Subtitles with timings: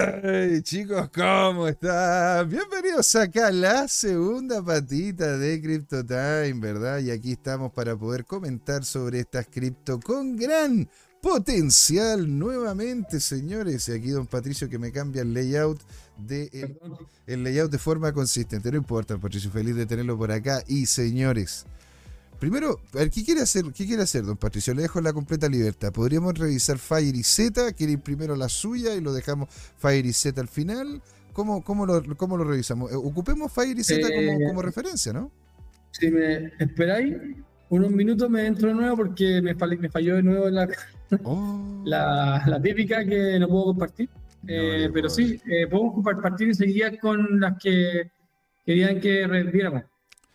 [0.00, 2.48] Ay, chicos, ¿cómo están?
[2.48, 7.00] Bienvenidos acá a la segunda patita de Crypto Time, ¿verdad?
[7.00, 10.88] Y aquí estamos para poder comentar sobre estas cripto con gran
[11.20, 13.90] potencial nuevamente, señores.
[13.90, 15.82] Y aquí don Patricio que me cambia el layout
[16.16, 16.78] de
[17.26, 18.70] el, layout de forma consistente.
[18.70, 20.62] No importa, Patricio, feliz de tenerlo por acá.
[20.66, 21.66] Y señores,
[22.40, 24.72] Primero, a ver, ¿qué quiere hacer, qué quiere hacer, don Patricio?
[24.72, 25.92] Le dejo la completa libertad.
[25.92, 30.12] Podríamos revisar Fire y Z, quiere ir primero la suya y lo dejamos Fire y
[30.14, 31.02] Z al final.
[31.34, 32.90] ¿Cómo, cómo, lo, cómo lo revisamos?
[32.90, 35.30] Eh, ocupemos Fire y Z como, eh, como, referencia, ¿no?
[35.90, 37.14] Si me esperáis
[37.68, 39.54] unos minutos, me entro de nuevo porque me,
[39.90, 40.66] falló de nuevo la,
[41.24, 41.82] oh.
[41.84, 44.08] la, la, típica que no puedo compartir.
[44.48, 45.38] Eh, pero sí,
[45.70, 48.10] podemos compartir enseguida con las que
[48.64, 49.82] querían que viéramos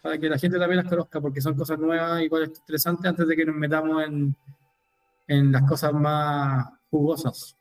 [0.05, 3.27] para que la gente también las conozca, porque son cosas nuevas y igual interesantes antes
[3.27, 4.35] de que nos metamos en,
[5.27, 7.57] en las cosas más jugosas.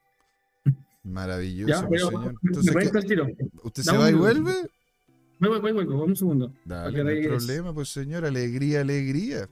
[1.05, 2.35] Maravilloso, señor.
[3.63, 4.53] ¿Usted se va y vuelve?
[5.41, 6.53] Vuelvo, vuelvo, vuelvo, un segundo.
[6.67, 9.49] Dale, no hay problema, pues señor, alegría, alegría.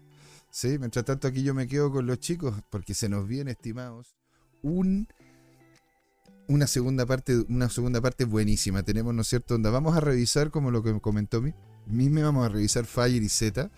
[0.50, 4.14] Sí, mientras tanto aquí yo me quedo con los chicos, porque se nos viene, estimados,
[4.60, 5.08] un
[6.46, 8.82] una segunda parte, una segunda parte buenísima.
[8.82, 9.54] Tenemos, ¿no es cierto?
[9.54, 11.54] Donde vamos a revisar, como lo que comentó mi,
[11.86, 13.70] me vamos a revisar Fire y Z.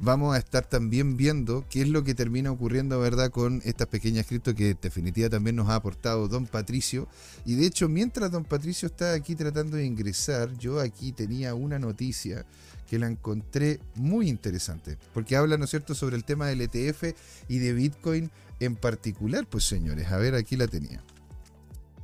[0.00, 4.26] Vamos a estar también viendo qué es lo que termina ocurriendo, ¿verdad?, con estas pequeñas
[4.26, 7.06] cripto que en definitiva también nos ha aportado Don Patricio.
[7.44, 11.78] Y de hecho, mientras Don Patricio está aquí tratando de ingresar, yo aquí tenía una
[11.78, 12.44] noticia
[12.90, 17.14] que la encontré muy interesante, porque habla, ¿no es cierto?, sobre el tema del ETF
[17.48, 19.46] y de Bitcoin en particular.
[19.48, 21.00] Pues señores, a ver, aquí la tenía.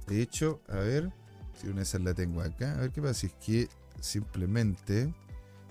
[0.06, 1.10] De hecho, a ver,
[1.60, 3.68] si una de esas la tengo acá, a ver qué pasa, si es que
[4.00, 5.12] simplemente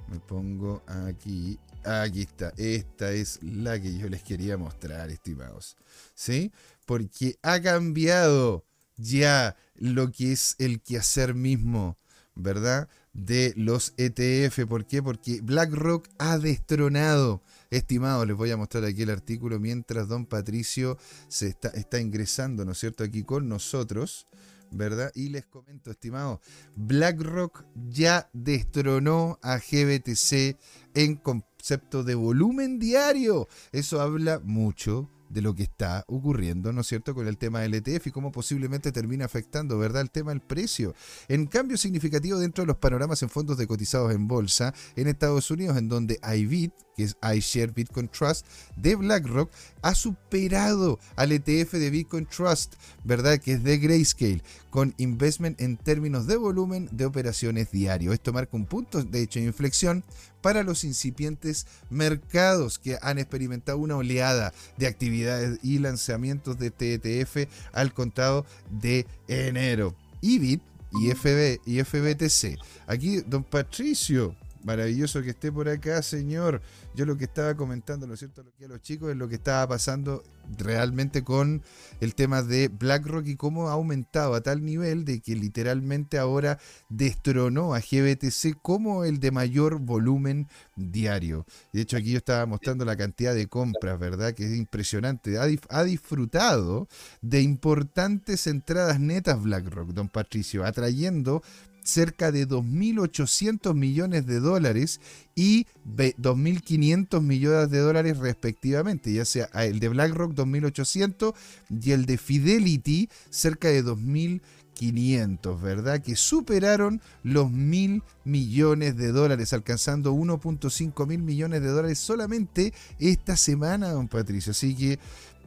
[0.10, 1.60] me pongo aquí.
[1.84, 2.54] Aquí está.
[2.58, 5.78] Esta es la que yo les quería mostrar, estimados.
[6.14, 6.52] ¿Sí?
[6.86, 8.66] Porque ha cambiado
[8.98, 11.98] ya lo que es el quehacer mismo,
[12.36, 12.90] ¿verdad?
[13.14, 14.66] De los ETF.
[14.68, 15.02] ¿Por qué?
[15.02, 17.42] Porque BlackRock ha destronado.
[17.70, 20.98] Estimados, les voy a mostrar aquí el artículo mientras don Patricio
[21.28, 24.28] se está, está ingresando, ¿no es cierto?, aquí con nosotros.
[24.72, 25.12] ¿Verdad?
[25.16, 26.40] Y les comento, estimados,
[26.76, 30.58] BlackRock ya destronó a GBTC
[30.94, 33.48] en concepto de volumen diario.
[33.72, 37.74] Eso habla mucho de lo que está ocurriendo, ¿no es cierto?, con el tema del
[37.74, 40.94] ETF y cómo posiblemente termina afectando, ¿verdad?, el tema del precio.
[41.28, 45.52] En cambio significativo dentro de los panoramas en fondos de cotizados en bolsa en Estados
[45.52, 49.52] Unidos, en donde IBIT, que es iShare Bitcoin Trust, de BlackRock,
[49.84, 54.42] ha superado al ETF de Bitcoin Trust, ¿verdad?, que es de Grayscale,
[54.72, 58.14] con investment en términos de volumen de operaciones diario.
[58.14, 60.04] Esto marca un punto, de hecho, de inflexión
[60.42, 67.48] para los incipientes mercados que han experimentado una oleada de actividades y lanzamientos de TTF
[67.74, 69.96] al contado de enero.
[70.22, 70.62] IBIT
[70.94, 72.58] y, FB, y FBTC.
[72.88, 74.36] Aquí, don Patricio,
[74.68, 76.62] maravilloso que esté por acá, señor.
[76.94, 78.44] Yo lo que estaba comentando, ¿no es cierto?
[78.44, 80.24] Lo que a los chicos es lo que estaba pasando
[80.58, 81.62] realmente con
[82.00, 86.60] el tema de BlackRock y cómo ha aumentado a tal nivel de que literalmente ahora
[86.90, 91.46] destronó a GBTC como el de mayor volumen diario.
[91.72, 94.34] De hecho, aquí yo estaba mostrando la cantidad de compras, ¿verdad?
[94.34, 95.38] Que es impresionante.
[95.38, 96.88] Ha disfrutado
[97.22, 101.42] de importantes entradas netas BlackRock, don Patricio, atrayendo
[101.88, 105.00] cerca de 2.800 millones de dólares
[105.36, 111.34] y 2.500 millones de dólares respectivamente, ya sea el de BlackRock 2.800
[111.82, 116.02] y el de Fidelity cerca de 2.500, ¿verdad?
[116.02, 123.38] Que superaron los mil millones de dólares, alcanzando 1.5 mil millones de dólares solamente esta
[123.38, 124.52] semana, don Patricio.
[124.52, 125.00] Así que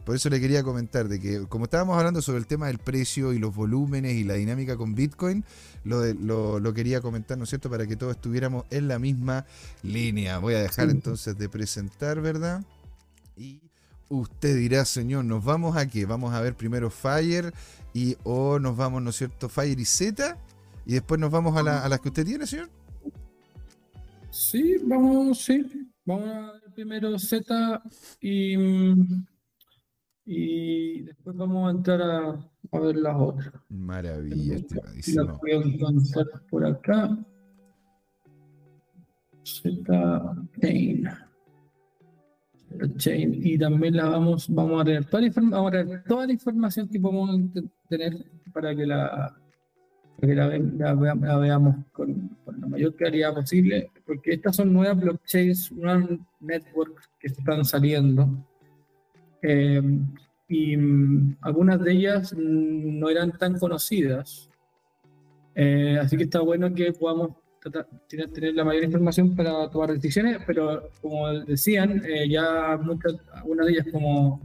[0.05, 3.33] por eso le quería comentar de que, como estábamos hablando sobre el tema del precio
[3.33, 5.43] y los volúmenes y la dinámica con Bitcoin,
[5.83, 9.45] lo, lo, quería comentar, ¿no es cierto?, para que todos estuviéramos en la misma
[9.83, 10.39] línea.
[10.39, 12.63] Voy a dejar entonces de presentar, ¿verdad?
[13.37, 13.61] Y
[14.09, 16.05] usted dirá, señor, ¿nos vamos a qué?
[16.05, 17.53] ¿Vamos a ver primero Fire
[17.93, 20.37] y o nos vamos, ¿no es cierto?, Fire y Z
[20.85, 22.69] y después nos vamos a, la, a las que usted tiene, señor.
[24.31, 25.91] Sí, vamos, sí.
[26.05, 27.81] Vamos a ver primero Z
[28.19, 29.25] y mm,
[30.25, 33.53] y después vamos a entrar a, ver las otras.
[33.69, 34.57] Maravilla.
[35.15, 37.17] Las voy a encontrar por acá.
[39.43, 41.09] Z Chain.
[42.97, 43.39] Chain.
[43.43, 46.87] Y también la vamos, vamos a tener toda la, vamos a tener toda la información
[46.87, 47.29] que podemos
[47.89, 49.35] tener para que la,
[50.19, 54.97] para que la, la, veamos con, con, la mayor claridad posible, porque estas son nuevas
[54.97, 56.09] blockchains, nuevas
[56.39, 58.29] networks que están saliendo
[59.41, 59.81] eh,
[60.47, 64.49] y mm, algunas de ellas no eran tan conocidas
[65.55, 67.31] Eh, así que está bueno que podamos
[68.07, 73.73] tener, la mayor información para tomar decisiones, pero como decían, eh, ya muchas, algunas de
[73.73, 74.39] ellas como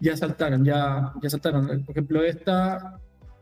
[0.00, 1.84] ya saltaron, ya, ya saltaron.
[1.84, 2.98] Por ejemplo, esta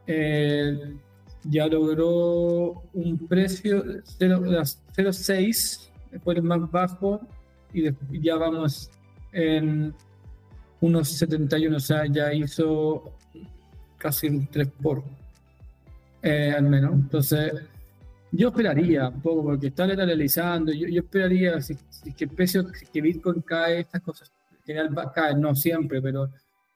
[0.07, 0.97] eh,
[1.45, 7.21] ya logró un precio de 0,6, después el más bajo,
[7.73, 8.91] y ya vamos
[9.33, 9.95] en
[10.85, 13.17] unos 71, o sea, ya hizo
[13.97, 15.03] casi un 3 por,
[16.23, 16.93] eh, al menos.
[16.93, 17.53] Entonces,
[18.31, 21.75] yo esperaría un poco, porque está lateralizando, yo, yo esperaría, si,
[22.17, 26.27] que el precio que Bitcoin cae, estas cosas en general caen, no siempre, pero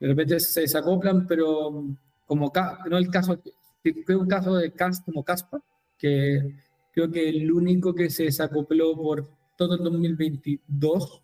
[0.01, 1.85] de repente se desacoplan, pero
[2.27, 2.53] como
[2.89, 3.39] no el caso,
[3.83, 5.61] creo un caso de CAS como Caspa,
[5.99, 6.55] que
[6.93, 11.23] creo que el único que se desacopló por todo el 2022,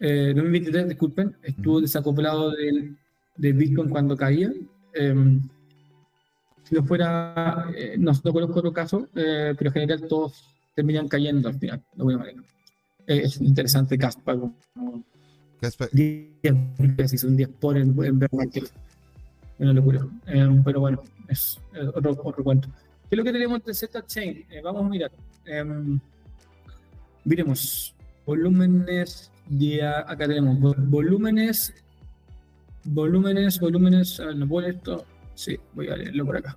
[0.00, 2.96] eh, 2023, disculpen, estuvo desacoplado del,
[3.36, 4.52] de Bitcoin cuando caía.
[4.94, 5.40] Eh,
[6.64, 11.48] si no fuera, eh, no, conozco otro caso, eh, pero en general todos terminan cayendo
[11.48, 12.42] al final, de alguna manera.
[13.06, 14.34] Eh, es interesante Caspa.
[15.60, 15.88] Caspa.
[15.92, 18.28] 10, un 10 por en, en
[19.58, 20.06] Una locura.
[20.64, 21.60] pero bueno, es
[21.94, 22.68] otro, otro cuento.
[23.08, 24.46] ¿Qué es lo que tenemos de Z-Chain?
[24.64, 25.12] vamos a mirar.
[25.44, 26.00] Em,
[27.24, 27.94] miremos.
[28.24, 29.30] Volúmenes.
[29.48, 30.58] De, acá tenemos
[30.88, 31.74] volúmenes.
[32.84, 34.20] Volúmenes, volúmenes.
[34.20, 35.04] A ver, no puedo esto
[35.34, 36.56] Sí, voy a leerlo por acá.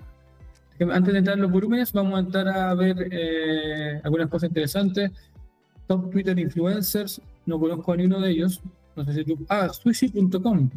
[0.80, 5.12] Antes de entrar en los volúmenes, vamos a entrar a ver eh, algunas cosas interesantes.
[5.88, 8.62] Top Twitter influencers, no conozco a ninguno de ellos.
[8.96, 9.46] No sé si tú.
[9.50, 10.70] Ah, sushi.com.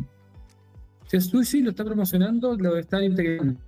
[1.06, 3.61] Si Sushi lo está promocionando, lo está integrando.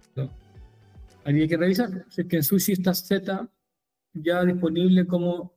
[1.25, 2.05] Habría que revisar.
[2.09, 3.49] Si es que en Sushi está Z
[4.15, 5.51] ya disponible como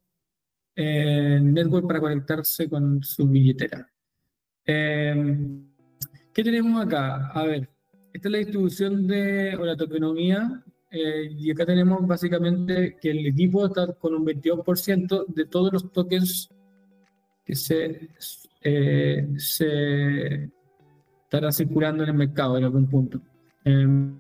[0.76, 3.88] eh, network para conectarse con su billetera.
[4.66, 5.38] Eh,
[6.34, 7.28] ¿Qué tenemos acá?
[7.28, 7.70] A ver,
[8.12, 13.26] esta es la distribución de o la tokenomía eh, y acá tenemos básicamente que el
[13.26, 16.50] equipo está con un 22% de todos los tokens
[17.46, 18.10] que se,
[18.62, 20.52] eh, se
[21.24, 23.22] estará circulando en el mercado en algún punto.
[23.64, 24.18] Em,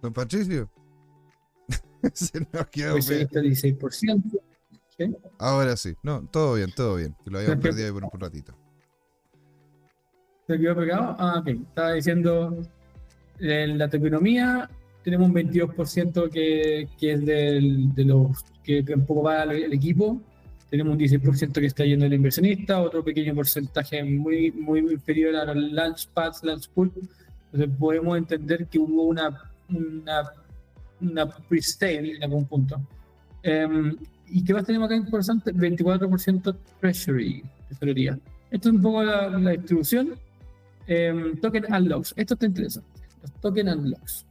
[0.00, 0.68] Don Patricio.
[2.14, 4.40] se nos quedó pues 16%.
[5.38, 5.94] Ahora sí.
[6.02, 7.16] No, todo bien, todo bien.
[7.24, 8.54] Que lo habíamos perdido ahí por un ratito.
[10.46, 11.16] ¿Se quedó pegado?
[11.18, 11.48] Ah, ok.
[11.48, 12.62] Estaba diciendo,
[13.38, 14.68] en la economía
[15.02, 20.20] tenemos un 22% que, que es del, de los que, un poco va al equipo.
[20.70, 25.52] Tenemos un 16% que está yendo al inversionista, otro pequeño porcentaje muy, muy inferior a
[25.52, 26.92] los Launchpads, Launchpool.
[27.52, 29.38] Entonces podemos entender que hubo una,
[29.68, 30.22] una,
[31.02, 32.80] una pre-sale en algún punto.
[33.44, 33.96] Um,
[34.28, 35.52] ¿Y qué más tenemos acá importante?
[35.52, 38.18] 24% Treasury, tesorería.
[38.50, 40.14] Esto es un poco la, la distribución.
[40.86, 42.14] Em, token unlocks.
[42.16, 42.82] Esto te interesa.
[43.20, 44.26] Los token unlocks.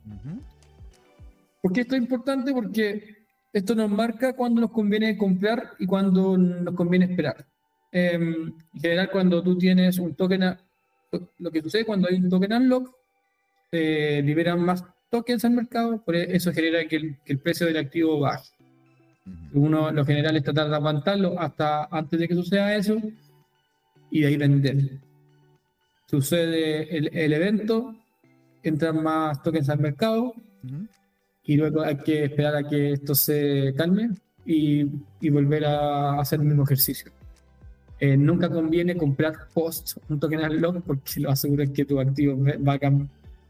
[1.62, 2.52] ¿Por qué esto es importante?
[2.54, 3.18] Porque
[3.54, 7.46] esto nos marca cuándo nos conviene comprar y cuándo nos conviene esperar.
[7.92, 10.58] Em, en general, cuando tú tienes un token,
[11.38, 12.96] lo que sucede cuando hay un token unlock,
[13.70, 18.20] se liberan más tokens al mercado, por e, eso genera que el, precio del activo
[18.20, 18.50] baje.
[19.54, 22.98] Uno, lo general, es tratar de aguantarlo hasta antes de que suceda eso
[24.10, 25.00] y de ahí vender
[26.12, 27.96] sucede el, evento,
[28.64, 30.34] entran más tokens al mercado
[31.46, 34.10] y luego hay que esperar a que esto se calme
[34.46, 34.84] y,
[35.30, 37.10] volver a hacer el mismo ejercicio.
[37.98, 42.38] Eh, nunca conviene comprar post un token unlock porque lo aseguras que tu activo
[42.68, 42.80] va a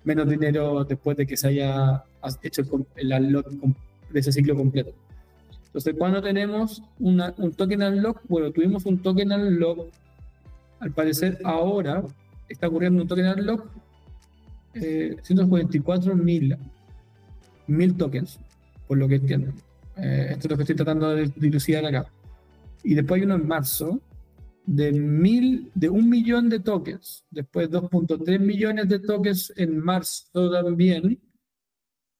[0.04, 2.04] menos dinero después de que se haya
[2.42, 2.64] hecho
[2.96, 3.48] el unlock
[4.12, 4.94] de ese ciclo completo.
[5.68, 9.88] Entonces, cuando tenemos una, un token unlock, bueno, tuvimos un token unlock,
[10.80, 12.04] al parecer ahora
[12.50, 13.66] está ocurriendo un token unlock,
[14.74, 16.58] eh, 144 mil,
[17.68, 18.40] mil tokens,
[18.88, 19.54] por lo que entiendo.
[19.98, 22.06] Eh, esto es lo que estoy tratando de dilucidar acá.
[22.84, 24.02] Y después hay uno en marzo
[24.72, 27.26] de mil, de un millón de tokens.
[27.30, 31.20] Después 2.3 millones de tokens en marzo también.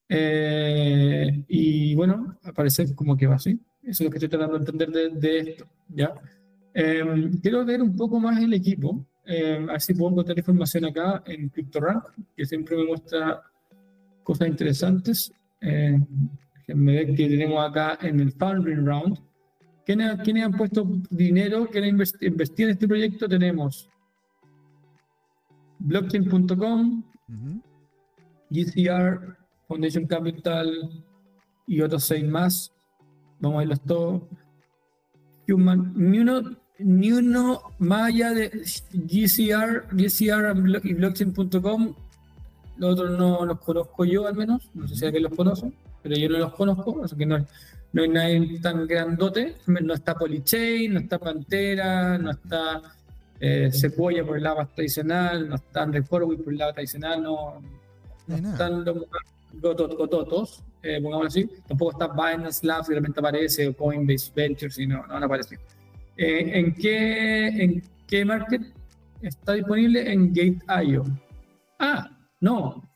[0.10, 3.58] Eh, y bueno, aparece como que va así.
[3.84, 5.66] Eso es lo que estoy tratando de entender de, esto.
[5.88, 6.14] ¿ya?
[6.74, 9.06] Eh, quiero ver un poco más el equipo.
[9.26, 12.04] Eh, a ver puedo encontrar información acá en CryptoRank,
[12.36, 13.42] que siempre me muestra
[14.24, 15.32] cosas interesantes.
[15.62, 15.98] Eh,
[16.68, 19.31] me ve que tenemos acá en el Funding Round.
[19.86, 21.68] ¿Quiénes, han puesto dinero?
[21.70, 23.28] ¿Quiénes han invertido en este proyecto?
[23.28, 23.90] Tenemos
[25.80, 27.04] blockchain.com,
[28.50, 31.04] GCR, Foundation Capital
[31.68, 32.72] y otros seis más.
[33.40, 34.24] Vamos a verlos todos.
[35.50, 35.94] Human,
[36.84, 41.96] ni uno más allá de GCR, GCR y blockchain.com,
[42.78, 45.72] los otros no los conozco yo al menos, no sé si alguien los conoce,
[46.02, 47.46] pero yo no los conozco, así que no,
[47.94, 52.82] no hay nadie tan grandote, no está Polychain, no está Pantera, no está
[53.40, 57.62] eh, Sequoia por el lado tradicional, no está Andre por el lado tradicional, no,
[58.28, 59.08] están los
[59.62, 64.78] gototos, eh, pongamos así, tampoco está Binance Labs que de repente aparece, o Coinbase Ventures,
[64.80, 65.60] y no, no van a aparecer.
[66.18, 68.62] Eh, ¿en, qué, ¿En qué market
[69.22, 70.12] está disponible?
[70.12, 71.04] En Gate.io.
[71.80, 72.90] Ah, no,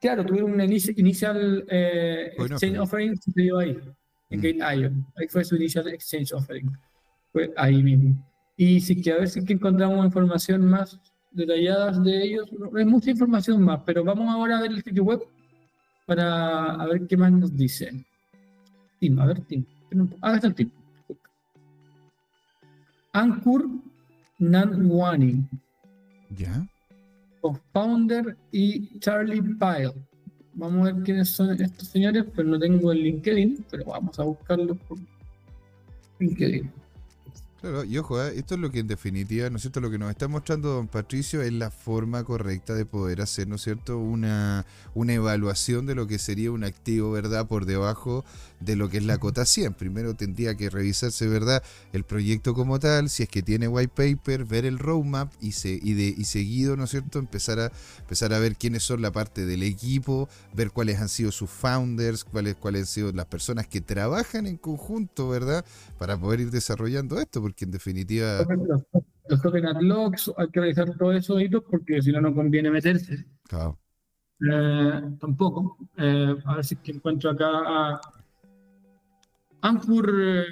[0.00, 3.78] claro, tuvieron un inicial eh, exchange offering, se dio ahí,
[4.32, 4.58] en mm.
[4.58, 4.90] Gate.io.
[5.16, 6.70] Ahí fue su initial exchange offering.
[7.32, 8.16] Fue ahí mismo.
[8.56, 10.98] Y si que a ver si que encontramos información más
[11.30, 12.50] detallada de ellos.
[12.76, 15.20] Hay mucha información más, pero vamos ahora a ver el sitio web
[16.06, 18.04] para a ver qué más nos dice.
[18.98, 19.64] Tim, a ver, Tim.
[20.20, 20.70] Ah, está el Tim.
[23.12, 23.68] Ankur
[24.38, 25.44] Nanwani.
[26.36, 26.66] Ya
[27.42, 29.92] co-founder y Charlie Pyle.
[30.54, 34.24] Vamos a ver quiénes son estos señores, pero no tengo el LinkedIn, pero vamos a
[34.24, 34.98] buscarlo por
[36.18, 36.70] LinkedIn.
[37.62, 38.32] Claro, y ojo, ¿eh?
[38.36, 39.80] esto es lo que en definitiva, ¿no es cierto?
[39.80, 43.54] Lo que nos está mostrando don Patricio es la forma correcta de poder hacer, ¿no
[43.54, 43.98] es cierto?
[43.98, 47.46] Una, una evaluación de lo que sería un activo, ¿verdad?
[47.46, 48.24] Por debajo
[48.58, 49.74] de lo que es la cota 100.
[49.74, 51.62] Primero tendría que revisarse, ¿verdad?
[51.92, 55.78] El proyecto como tal, si es que tiene white paper, ver el roadmap y, se,
[55.80, 57.20] y, de, y seguido, ¿no es cierto?
[57.20, 61.30] Empezar a, empezar a ver quiénes son la parte del equipo, ver cuáles han sido
[61.30, 65.64] sus founders, cuáles, cuáles han sido las personas que trabajan en conjunto, ¿verdad?
[65.96, 68.44] Para poder ir desarrollando esto que en definitiva...
[69.28, 73.24] Los, token locks, hay que revisar todos esos hitos porque si no, no conviene meterse.
[73.44, 73.78] Claro.
[74.50, 75.76] Eh, tampoco.
[75.96, 78.00] Eh, a ver si que encuentro acá a
[79.62, 80.12] Anchor.
[80.20, 80.44] Eh,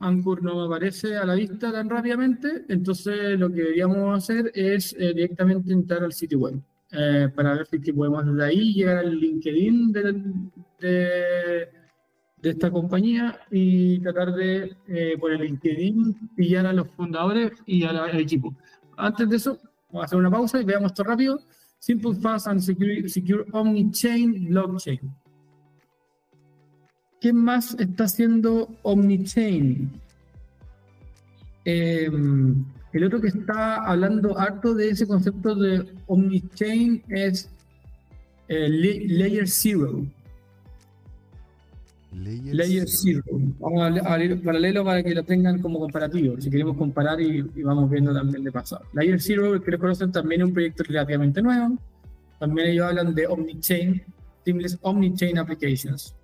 [0.00, 4.96] Anchor no me aparece a la vista tan rápidamente, entonces lo que deberíamos hacer es
[4.96, 6.62] directamente entrar al sitio web
[7.34, 10.22] para ver si podemos desde ahí llegar al LinkedIn de,
[10.78, 11.68] de
[12.42, 18.18] esta compañía y tratar de, eh, por el LinkedIn, pillar a los fundadores y al
[18.18, 18.54] equipo.
[18.96, 21.40] Antes de eso, vamos a hacer una pausa y veamos esto rápido.
[21.78, 25.00] Simple, Fast and Secure, secure Omnichain Blockchain.
[27.20, 29.90] ¿Qué más está haciendo Omnichain?
[31.64, 37.50] Em, el otro que está hablando harto de ese concepto de Omnichain es
[38.48, 40.06] eh, Layer Zero.
[42.12, 43.22] Layer, Zero.
[43.58, 47.90] Vamos a, leer paralelo para que lo tengan como comparativo, si queremos comparar y, vamos
[47.90, 48.84] viendo también de pasado.
[48.94, 51.78] Layer Zero, que lo conocen también es un proyecto relativamente nuevo.
[52.38, 54.02] También ellos hablan de Omnichain,
[54.44, 56.14] Seamless Omnichain Applications.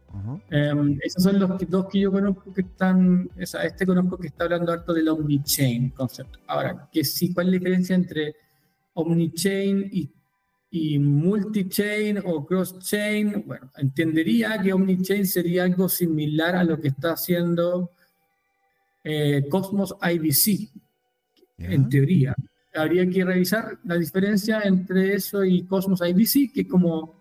[0.49, 4.73] Em, esos son los dos que yo conozco que están, este conozco que está hablando
[4.73, 6.39] harto del Omnichain concepto.
[6.47, 8.37] Ahora, que sí, ¿cuál es la diferencia entre
[8.95, 10.09] Omnichain y
[10.77, 17.13] y multi-chain o cross-chain, bueno, entendería que omni-chain sería algo similar a lo que está
[17.13, 17.93] haciendo
[19.05, 20.69] eh, Cosmos IBC,
[21.59, 22.35] en teoría.
[22.75, 27.15] Habría que revisar la diferencia entre eso y Cosmos IBC, que como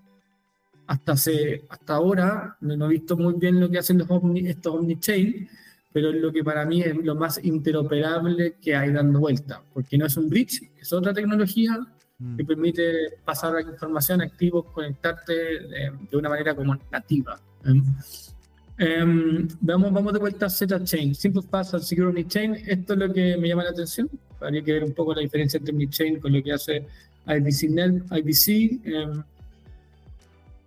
[0.87, 4.07] hasta, hasta ahora no, he visto muy bien lo que hacen los
[4.47, 5.47] estos omni-chain,
[5.91, 9.95] pero es lo que para mí es lo más interoperable que hay dando vuelta, porque
[9.95, 11.79] no es un bridge, es otra tecnología,
[12.19, 12.37] Mm.
[12.37, 12.83] que permite
[13.25, 17.39] pasar la información activo, conectarte eh, de, una manera como nativa.
[17.65, 22.55] Um, vamos, vamos de vuelta a Z-Chain, Simple Fast Security Chain.
[22.67, 24.09] Esto es lo que me llama la atención.
[24.39, 26.85] Habría que ver un poco la diferencia entre Chain con lo que hace
[27.25, 27.69] IBC.
[27.69, 28.81] Net, IBC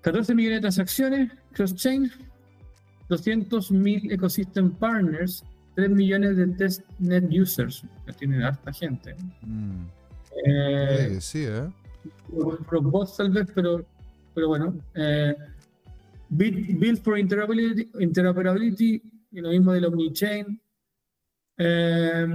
[0.01, 2.11] 14 millones de transacciones, cross-chain,
[3.09, 7.83] 200 mil ecosystem partners, 3 millones de testnet users.
[8.07, 9.17] que tiene harta gente.
[9.43, 9.87] Mm.
[10.45, 11.69] Eh, sí, ¿eh?
[13.17, 13.85] tal vez, pero,
[14.35, 14.75] pero bueno.
[14.95, 15.35] Eh,
[16.29, 19.03] build, for interoperability, interoperability
[19.33, 20.61] y lo mismo del Omnichain.
[21.59, 22.27] Eh,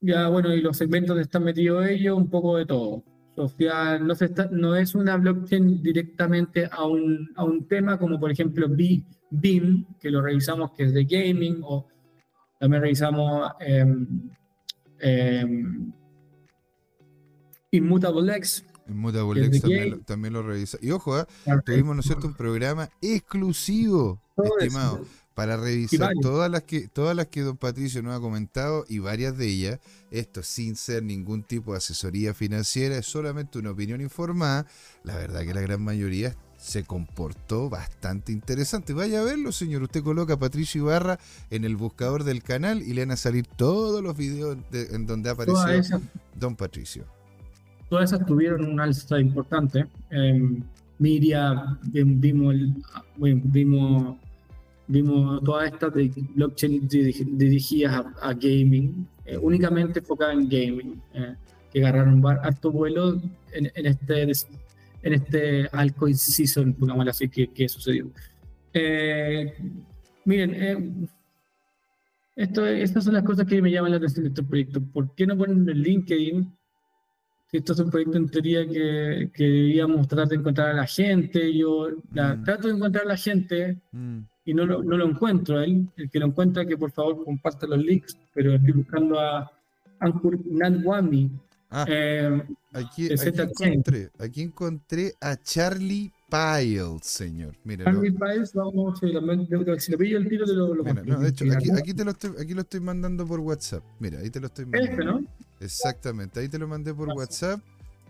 [0.00, 3.02] ya, bueno, y los segmentos donde están metidos ellos, un poco de todo.
[3.34, 8.32] Social, no, se no es una blockchain directamente a un, a un tema como por
[8.32, 11.86] ejemplo BIM, que lo revisamos que es de gaming, o
[12.58, 15.46] también revisamos eh,
[17.70, 18.64] Immutable X.
[18.88, 19.62] Immutable X
[20.06, 20.78] también, lo revisa.
[20.80, 21.26] Y ojo, ¿eh?
[21.64, 27.26] tuvimos, ¿no es cierto?, un programa exclusivo, estimado, para revisar todas las que todas las
[27.28, 29.78] que don Patricio nos ha comentado y varias de ellas.
[30.10, 34.66] Esto sin ser ningún tipo de asesoría financiera, es solamente una opinión informada.
[35.04, 38.94] La verdad que la gran mayoría se comportó bastante interesante.
[38.94, 39.82] Vaya a verlo, señor.
[39.82, 41.20] Usted coloca Patricio Ibarra
[41.50, 45.30] en el buscador del canal y le van a salir todos los videos en donde
[45.30, 46.00] apareció
[46.34, 47.17] Don Patricio.
[47.88, 49.86] Todas esas tuvieron un alza importante.
[50.10, 50.60] Eh,
[50.98, 52.54] Miria, vimos,
[53.16, 54.16] vimos,
[54.88, 61.36] vimos todas estas de blockchain dirigidas a, gaming, eh, únicamente enfocadas en gaming, eh,
[61.72, 63.20] que agarraron harto vuelo
[63.52, 64.22] en, en, este
[65.02, 68.10] en este altcoin season, pongámoslo así, que, que sucedió.
[68.72, 69.54] Eh,
[70.24, 71.08] miren,
[72.34, 74.80] esto, estas son las cosas que me llaman la atención de este proyecto.
[74.80, 76.57] ¿Por qué no ponen el LinkedIn
[77.52, 81.56] esto es un proyecto en teoría que, que debíamos tratar de encontrar a la gente.
[81.56, 82.44] Yo mm.
[82.44, 84.18] trato de encontrar a la gente mm.
[84.44, 85.60] y no lo, no lo encuentro.
[85.60, 89.50] Él, el que lo encuentra, que por favor comparte los links, pero estoy buscando a
[90.00, 91.30] Ankur Nadwami.
[91.70, 93.28] Ah, eh, aquí, aquí,
[93.62, 97.54] encontré, aquí encontré a Charlie Piles, señor.
[97.64, 101.28] Mira, Charlie Piles, vamos, si lo pillo el tiro de lo, lo Mira, no, de
[101.28, 103.84] hecho, aquí, aquí, te lo estoy, aquí lo estoy mandando por WhatsApp.
[104.00, 104.92] Mira, ahí te lo estoy mandando.
[104.92, 105.24] Este, ¿no?
[105.60, 107.60] Exactamente, ahí te lo mandé por WhatsApp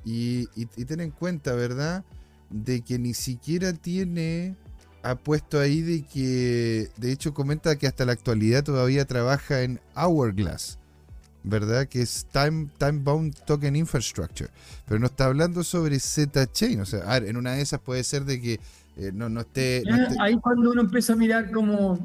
[0.04, 2.04] y, y, ten en cuenta, ¿verdad?
[2.50, 4.54] De que ni siquiera tiene,
[5.02, 9.80] ha puesto ahí de que, de hecho comenta que hasta la actualidad todavía trabaja en
[9.94, 10.78] Hourglass,
[11.42, 11.86] ¿verdad?
[11.88, 14.50] Que es Time, time Bound Token Infrastructure,
[14.86, 18.40] pero no está hablando sobre Z-Chain, o sea, en una de esas puede ser de
[18.40, 18.60] que
[18.96, 20.16] eh, no, no, esté, no esté...
[20.20, 21.98] Ahí cuando uno empieza a mirar como,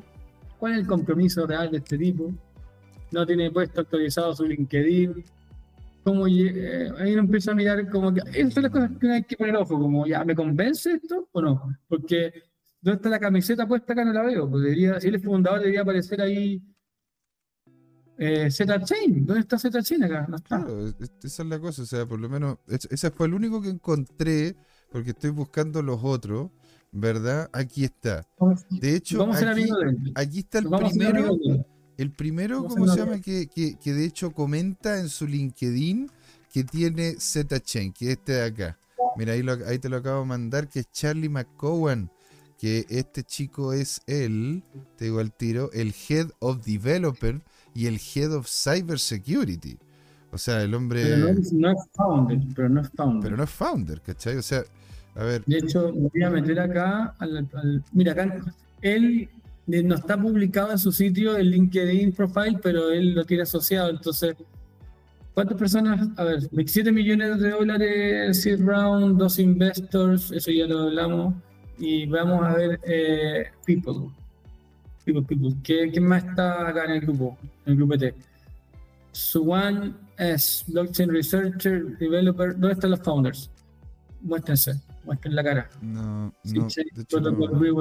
[0.60, 2.34] ¿cuál es el compromiso real de este tipo?
[3.14, 5.24] No tiene puesto actualizado su LinkedIn.
[6.04, 9.24] Como, eh, ahí uno empieza a mirar como que esas son las cosas que hay
[9.24, 11.78] que poner ojo, como ya, ¿me convence esto o no?
[11.88, 12.34] Porque
[12.82, 14.04] ¿dónde está la camiseta puesta acá?
[14.04, 14.50] No la veo.
[14.50, 16.62] Pues debería, si él es fundador, debería aparecer ahí
[18.18, 19.26] eh, Z-Chain.
[19.26, 20.28] ¿Dónde está Z-Chain acá?
[20.28, 20.58] No está.
[20.58, 20.88] Claro,
[21.24, 21.84] esa es la cosa.
[21.84, 24.56] O sea, por lo menos, ese fue el único que encontré,
[24.92, 26.52] porque estoy buscando los otros.
[26.96, 27.50] ¿Verdad?
[27.54, 28.24] Aquí está.
[28.70, 29.68] De hecho, aquí,
[30.14, 31.28] aquí, está el primero.
[31.98, 33.20] El primero, ¿cómo se llama?
[33.20, 36.10] Que, que, de hecho comenta en su LinkedIn
[36.52, 38.78] que tiene Z-Chain, que es este de acá.
[39.18, 42.10] Mira, ahí, ahí te lo acabo de mandar, que es Charlie McCowan,
[42.58, 44.64] que este chico es el,
[44.96, 47.42] te digo al tiro, el Head of Developer
[47.76, 49.78] y el Head of Cyber Security.
[50.32, 51.04] O sea, el hombre...
[51.04, 53.22] Pero no es, founder, pero no es founder.
[53.22, 54.38] Pero no es founder, ¿cachai?
[54.38, 54.64] O sea,
[55.16, 55.44] a ver...
[55.46, 57.48] De hecho, me voy a meter acá, al,
[57.92, 58.42] mira, acá
[58.82, 59.30] él
[59.66, 63.90] no está publicado en su sitio el LinkedIn profile, pero él lo tiene asociado.
[63.90, 64.36] Entonces,
[65.34, 66.10] ¿cuántas personas?
[66.18, 71.36] A ver, 27 millones de dólares, seed round, dos investors, eso ya lo hablamos.
[71.78, 74.10] Y vamos a ver, eh, people.
[75.06, 75.56] People, people.
[75.64, 77.38] ¿Qué, más está acá en el grupo?
[77.66, 78.14] En el grupo T.
[79.12, 82.52] Suwan es blockchain researcher, developer.
[82.54, 83.50] ¿Dónde están los founders?
[84.22, 85.70] Muéstrense, muestren la cara.
[85.82, 86.68] No, no.
[86.68, 87.72] De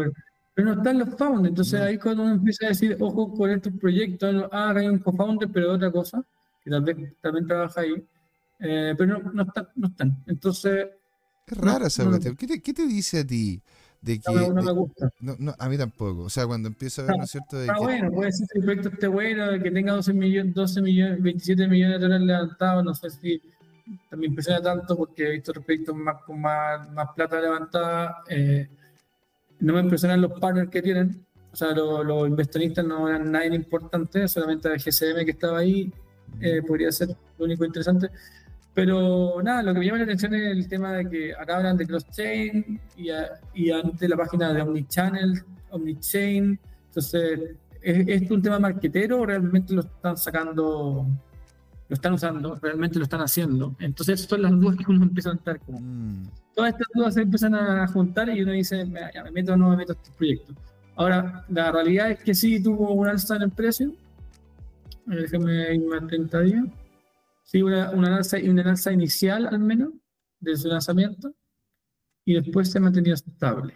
[0.54, 3.72] pero no están los founders, entonces ahí cuando uno empieza a decir, ojo con estos
[3.74, 6.22] proyectos, ah, hay un co-founder, pero otra cosa,
[6.62, 8.04] que tal vez también trabaja ahí,
[8.60, 10.22] eh, pero no, no, están, no están.
[10.26, 10.88] Entonces...
[11.46, 12.36] Es rara esa cuestión.
[12.36, 13.60] ¿Qué, ¿Qué, te, dice a ti?
[14.00, 15.10] De que, no, me gusta.
[15.20, 16.22] No, a mí tampoco.
[16.22, 17.56] O sea, cuando empiezo a ver, ¿no es cierto?
[17.56, 20.82] De está bueno, puede ser que el proyecto esté bueno, que tenga 12 millones, 12
[20.82, 23.42] millones, 27 millones de dólares levantados, no sé si
[24.10, 28.22] también impresiona tanto porque he visto proyectos más, con más, más plata levantada.
[28.28, 28.68] Eh,
[29.62, 31.24] no me impresionan los partners que tienen.
[31.52, 35.92] O sea, los, los inversionistas no eran nadie importante, solamente el GCM que estaba ahí
[36.40, 38.10] eh, podría ser lo único interesante.
[38.74, 41.76] Pero nada, lo que me llama la atención es el tema de que acá hablan
[41.76, 43.08] de cross-chain y,
[43.54, 46.58] y antes la página de Omnichannel, Omnichain.
[46.86, 47.40] Entonces,
[47.82, 51.06] ¿es, esto un tema marquetero o realmente lo están sacando,
[51.92, 53.76] lo están usando, realmente lo están haciendo?
[53.78, 55.80] Entonces, son las dudas que uno empieza a entrar como.
[55.80, 59.56] Mm todas estas dudas se empiezan a juntar y uno dice, ya me meto o
[59.56, 60.54] no me meto a este proyecto.
[60.96, 63.92] Ahora, la realidad es que sí tuvo un alza en el precio.
[65.06, 66.64] Déjame irme a 30 días.
[67.44, 69.92] Sí, una, una, alza, una alza inicial al menos,
[70.40, 71.34] desde su lanzamiento,
[72.24, 73.74] y después se ha mantenido estable.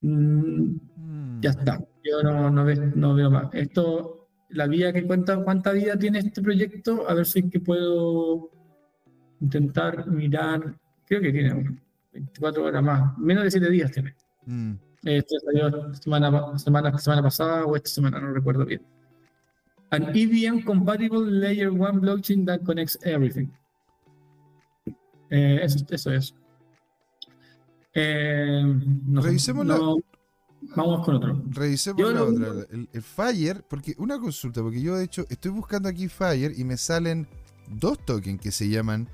[0.00, 1.84] Mm, ya está.
[2.02, 3.52] Yo no, no, veo, no veo más.
[3.52, 4.23] Esto,
[4.54, 8.50] la vía que cuenta, cuánta vida tiene este proyecto, a ver si es que puedo
[9.40, 10.74] intentar mirar
[11.06, 11.78] creo que tiene
[12.12, 14.14] 24 horas más, menos de 7 días tiene.
[14.46, 14.72] Mm.
[15.04, 18.82] Este salió semana, semana, semana pasada o esta semana, no recuerdo bien.
[19.90, 23.48] An EVM compatible layer 1 blockchain that connects everything.
[25.30, 26.34] Eh, eso, eso es.
[27.92, 28.64] Eh,
[29.12, 29.78] Revisemos la...
[30.76, 31.42] Vamos con otro.
[31.50, 32.48] Revisemos la otra.
[32.70, 36.64] El, el, Fire, porque una consulta, porque yo de hecho estoy buscando aquí Fire y
[36.64, 37.26] me salen
[37.68, 39.08] dos tokens que se llaman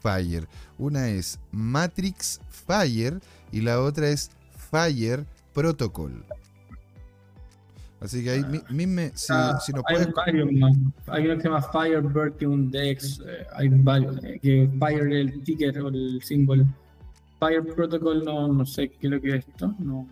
[0.00, 0.48] Fire.
[0.78, 3.20] Una es Matrix Fire
[3.52, 4.30] y la otra es
[4.70, 6.24] Fire Protocol.
[8.00, 10.12] Así que ahí, mismo, si, ah, si nos hay puedes...
[10.12, 10.48] varios.
[11.06, 13.20] Hay uno que se llama Firebird, que un DEX.
[13.20, 14.22] Eh, hay varios.
[14.22, 16.66] Eh, que Fire el ticker o el símbolo.
[17.38, 19.74] Fire Protocol, no, no sé qué es lo que es esto.
[19.78, 20.06] No.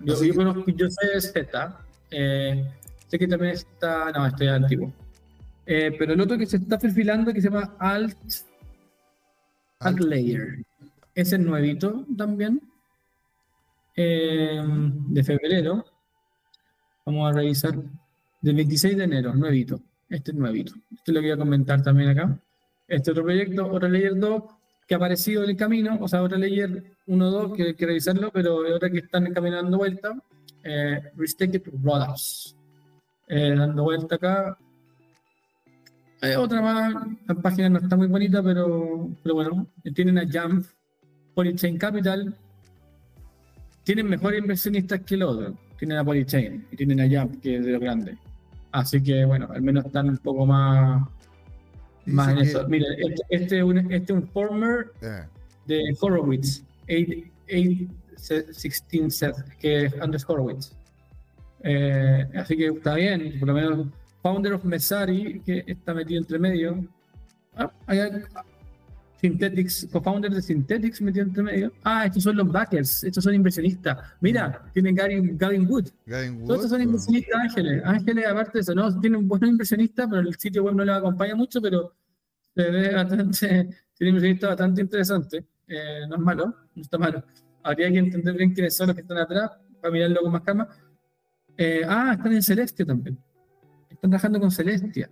[0.00, 1.80] Yo, yo, conozco, yo sé Z.
[2.10, 2.64] Eh,
[3.08, 4.12] sé que también está.
[4.12, 4.92] No, este es antiguo.
[5.66, 8.16] Eh, pero el otro que se está perfilando que se llama Alt,
[9.80, 10.64] Alt Layer.
[11.14, 12.60] Ese es nuevito también.
[13.96, 15.84] de febrero
[17.06, 17.72] Vamos a revisar
[18.40, 19.80] del 26 de enero, nuevito.
[20.08, 20.74] Este es nuevito.
[20.92, 22.36] Esto lo voy a comentar también acá.
[22.88, 24.42] Este otro proyecto, otra layer 2,
[24.86, 27.86] que ha aparecido en el camino, o sea, otra layer 1, 2, que hay que
[27.86, 30.14] revisarlo, pero otra que están caminando vuelta.
[30.62, 32.56] Eh, Restricted Products.
[33.28, 34.58] Eh, dando vuelta acá.
[36.20, 36.94] Hay otra más,
[37.26, 40.64] la página no está muy bonita, pero, pero bueno, tienen a Jump,
[41.34, 42.34] Polychain Capital.
[43.84, 47.64] Tienen mejores inversionistas que el otro tienen a Polychain y tienen a Jump, que es
[47.64, 48.16] de lo grande.
[48.72, 51.06] Así que, bueno, al menos están un poco más,
[52.06, 52.66] más en eso.
[52.68, 55.26] Este, este, un, este es un former ah.
[55.66, 60.72] de Horowitz, 816 set, que es Anders Horowitz.
[61.62, 63.86] Eh, así que está bien, por lo menos
[64.22, 66.86] founder of Mesari, que está metido entre medio.
[67.56, 68.00] Ah, hay,
[69.20, 71.72] Synthetics, co-founder de Synthetics metido entre medio.
[71.82, 73.98] Ah, estos son los backers, estos son inversionistas.
[74.20, 74.72] Mira, mm.
[74.72, 75.88] tienen Gavin, Gavin Wood.
[76.04, 76.46] Gavin Wood.
[76.46, 77.82] Todos estos son inversionistas ángeles.
[77.84, 81.34] Ángeles, aparte de eso, no tienen buenos inversionistas, pero el sitio web no les acompaña
[81.34, 81.94] mucho, pero
[82.54, 83.38] se ve bastante,
[83.96, 85.44] tiene inversionistas bastante interesantes.
[85.66, 87.24] Eh, no es malo, no está malo.
[87.62, 89.50] Habría que entender bien quiénes son los que están atrás
[89.80, 90.68] para mirarlo con más calma.
[91.56, 93.18] Eh, ah, están en Celestia también.
[93.88, 95.08] Están trabajando con Celestia.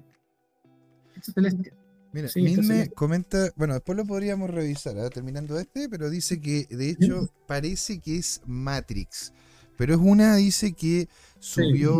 [1.16, 1.72] Esto es Celestia.
[2.14, 2.46] Mira, sí,
[2.94, 5.10] comenta, bueno, después lo podríamos revisar, ¿ah?
[5.10, 9.32] terminando este, pero dice que de hecho parece que es Matrix.
[9.76, 11.08] Pero es una, dice que
[11.40, 11.98] subió,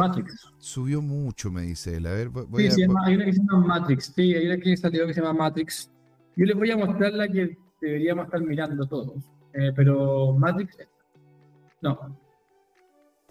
[0.58, 2.06] subió mucho, me dice él.
[2.06, 4.12] A ver, voy sí, hay una que se llama Matrix.
[4.14, 5.90] Sí, hay una que salió que se llama Matrix.
[6.36, 9.16] Yo les voy a mostrar la que deberíamos estar mirando todos.
[9.52, 10.78] Eh, pero Matrix,
[11.80, 12.16] no.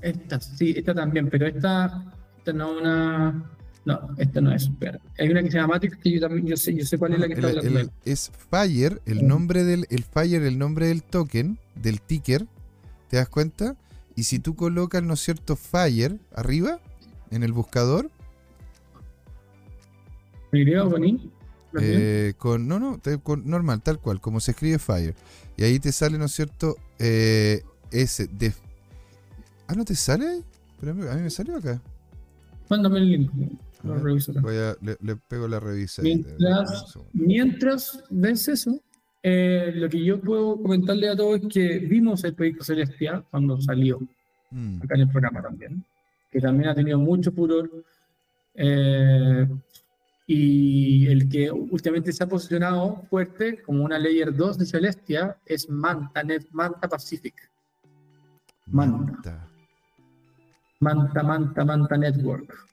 [0.02, 3.50] Esta, sí, esta también, pero esta, esta no una
[3.86, 4.70] no, esta no es.
[5.20, 7.20] Hay una que se llama Matrix que yo también yo sé, yo sé cuál es
[7.20, 7.92] la que está hablando.
[8.06, 12.46] es Fire, el nombre del el Fire, el nombre del token, del ticker,
[13.10, 13.76] ¿te das cuenta?
[14.16, 16.80] Y si tú colocas, ¿no es cierto?, Fire arriba
[17.32, 18.10] en el buscador.
[21.82, 25.16] Eh, con, no, no, con, normal, tal cual, como se escribe Fire.
[25.58, 26.78] Y ahí te sale, ¿no es cierto?
[27.00, 28.28] Eh, ese.
[28.28, 28.54] De,
[29.68, 30.44] ah, ¿no te sale?
[30.80, 31.82] Pero a mí me salió acá.
[32.70, 33.32] Mándame el link.
[33.84, 36.02] Voy a, le, pego la revisa.
[37.14, 38.80] Mientras, ves eso,
[39.22, 43.60] eh, lo que yo puedo comentarle a todos es que vimos el proyecto Celestial cuando
[43.60, 44.00] salió,
[44.52, 44.84] mm.
[44.84, 45.84] acá en el programa también,
[46.32, 47.70] que también ha tenido mucho furor.
[48.56, 49.48] Eh,
[50.26, 55.70] y el que últimamente se ha posicionado fuerte como una Layer 2 de Celestia es
[55.70, 57.36] Manta, Manta Pacific.
[58.68, 59.46] Manta.
[60.80, 62.73] Manta, Manta, Manta Network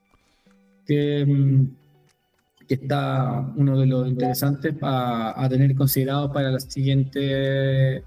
[0.90, 8.02] que, mm, que está uno de los interesantes a, tener considerado para la siguiente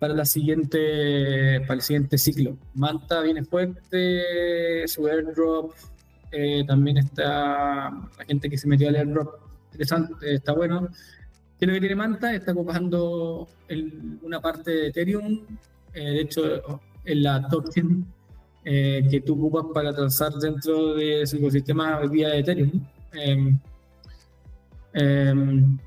[0.00, 2.58] para la siguiente para el siguiente ciclo.
[2.74, 5.72] Manta viene fuerte, su airdrop
[6.32, 9.28] eh, también está la gente que se metió al airdrop
[9.70, 10.88] interesante, está bueno.
[11.60, 12.34] ¿Qué que tiene Manta?
[12.34, 13.48] Está ocupando
[14.22, 15.46] una parte de Ethereum,
[15.94, 16.42] eh, de hecho
[17.04, 18.04] en la top 100
[18.66, 22.70] eh, que tú ocupas para transar dentro de ese ecosistema vía de Ethereum.
[23.12, 23.58] Em,
[24.94, 25.78] em,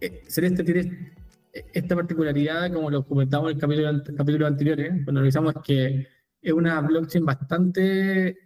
[0.00, 1.12] eh, Celeste tiene
[1.52, 5.02] esta particularidad, como lo comentamos en el capítulo, capítulo anterior, ¿eh?
[5.04, 6.06] cuando revisamos, que
[6.40, 8.38] es una blockchain bastante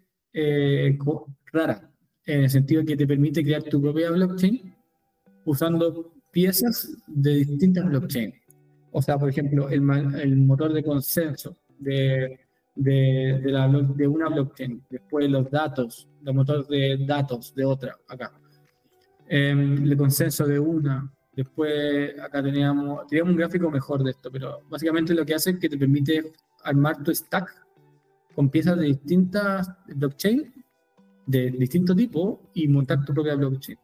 [1.52, 1.88] rara,
[2.26, 4.74] en el sentido que te permite crear tu propia blockchain
[5.44, 8.34] usando piezas de distintas blockchains.
[8.90, 9.80] O sea, por ejemplo, el
[10.36, 12.40] motor de consenso de,
[12.74, 17.96] de, de, la, de una blockchain, después los datos, los motores de datos de otra,
[18.08, 18.32] acá.
[19.26, 24.60] Em, el consenso de una, después acá teníamos, teníamos un gráfico mejor de esto, pero
[24.68, 26.32] básicamente lo que hace es que te permite
[26.62, 27.64] armar tu stack
[28.34, 30.52] con piezas de distintas blockchain,
[31.26, 33.78] de distinto tipo, y montar tu propia blockchain.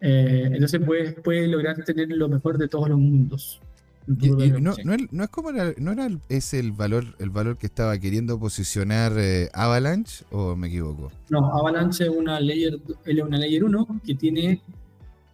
[0.00, 3.60] Eh, entonces puedes, puedes lograr tener lo mejor de todos los mundos
[4.08, 9.50] no, es como no era ese el valor el valor que estaba queriendo posicionar eh,
[9.52, 12.80] Avalanche o me equivoco no Avalanche es una layer
[13.22, 14.62] una layer 1 que tiene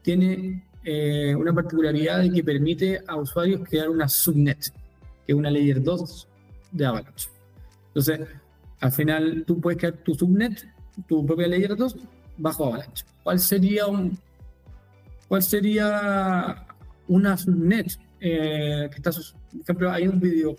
[0.03, 4.73] tiene eh, una particularidad de que permite a usuarios crear una subnet
[5.27, 6.29] que es una layer 2
[6.73, 7.29] de Avalanche
[7.89, 8.21] Entonces,
[8.81, 10.69] al final tú puedes crear tu subnet,
[11.09, 11.97] tu propia layer de datos
[12.37, 13.05] bajo Avalanche.
[13.23, 14.19] ¿Cuál sería un
[15.29, 16.67] cuál sería
[17.09, 17.99] una subnet?
[18.27, 20.57] Eh, que está, por ejemplo, hay un video.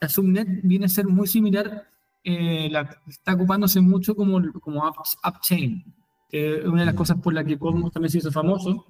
[0.00, 1.88] La subnet viene a ser muy similar,
[2.24, 4.82] eh, la, está ocupándose mucho como, como
[5.24, 5.84] upchain.
[6.28, 8.86] que es una de las cosas por las que Cosmos también se hizo famoso,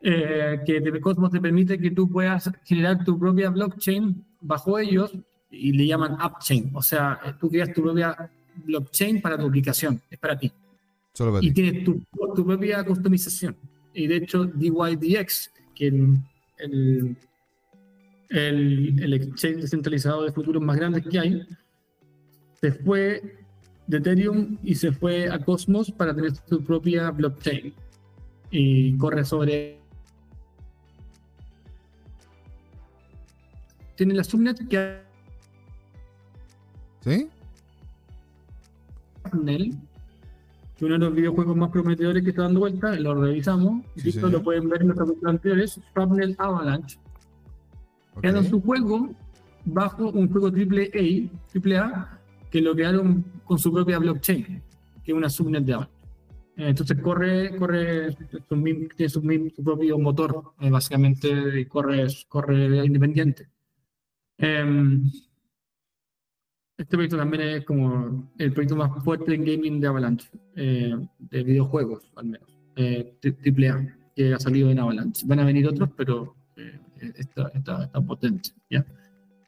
[0.00, 5.12] eh, que Cosmos te permite que tú puedas generar tu propia blockchain bajo ellos
[5.50, 6.70] y le llaman upchain.
[6.72, 8.30] O sea, tú creas tu propia
[8.64, 10.52] blockchain para tu aplicación, es para ti.
[11.40, 12.00] y tienes tu,
[12.44, 13.56] propia customización.
[13.92, 15.90] Y de hecho, DYDX, que
[16.62, 17.16] el,
[18.30, 21.46] el, el exchange descentralizado de futuros más grandes que hay,
[22.60, 23.42] se fue
[23.86, 27.74] de Ethereum y se fue a Cosmos para tener su propia blockchain.
[28.50, 29.78] Y corre sobre.
[33.96, 35.02] Tiene la subnet que
[37.02, 37.28] ¿Sí?
[40.82, 44.28] Que uno de los videojuegos más prometedores que está dando vuelta, lo revisamos, y esto
[44.28, 46.98] lo pueden ver en nuestros anteriores, Shrapnel Avalanche.
[48.16, 49.14] Crearon su juego
[49.64, 52.18] bajo un juego triple A, triple A,
[52.50, 54.60] que lo crearon con su propia blockchain,
[55.04, 55.96] que es una subnet de Avalanche.
[56.56, 58.16] Eh, entonces corre, corre,
[58.96, 59.22] tiene su,
[59.62, 63.46] propio motor, eh, básicamente, y corre, corre independiente.
[64.36, 65.08] Em,
[66.82, 71.42] este proyecto también es como el proyecto más fuerte en gaming de Avalanche, eh, de
[71.44, 75.24] videojuegos al menos, eh, AAA, que ha salido en Avalanche.
[75.26, 76.80] Van a venir otros, pero eh,
[77.16, 78.50] está, está, potente.
[78.68, 78.84] ¿ya?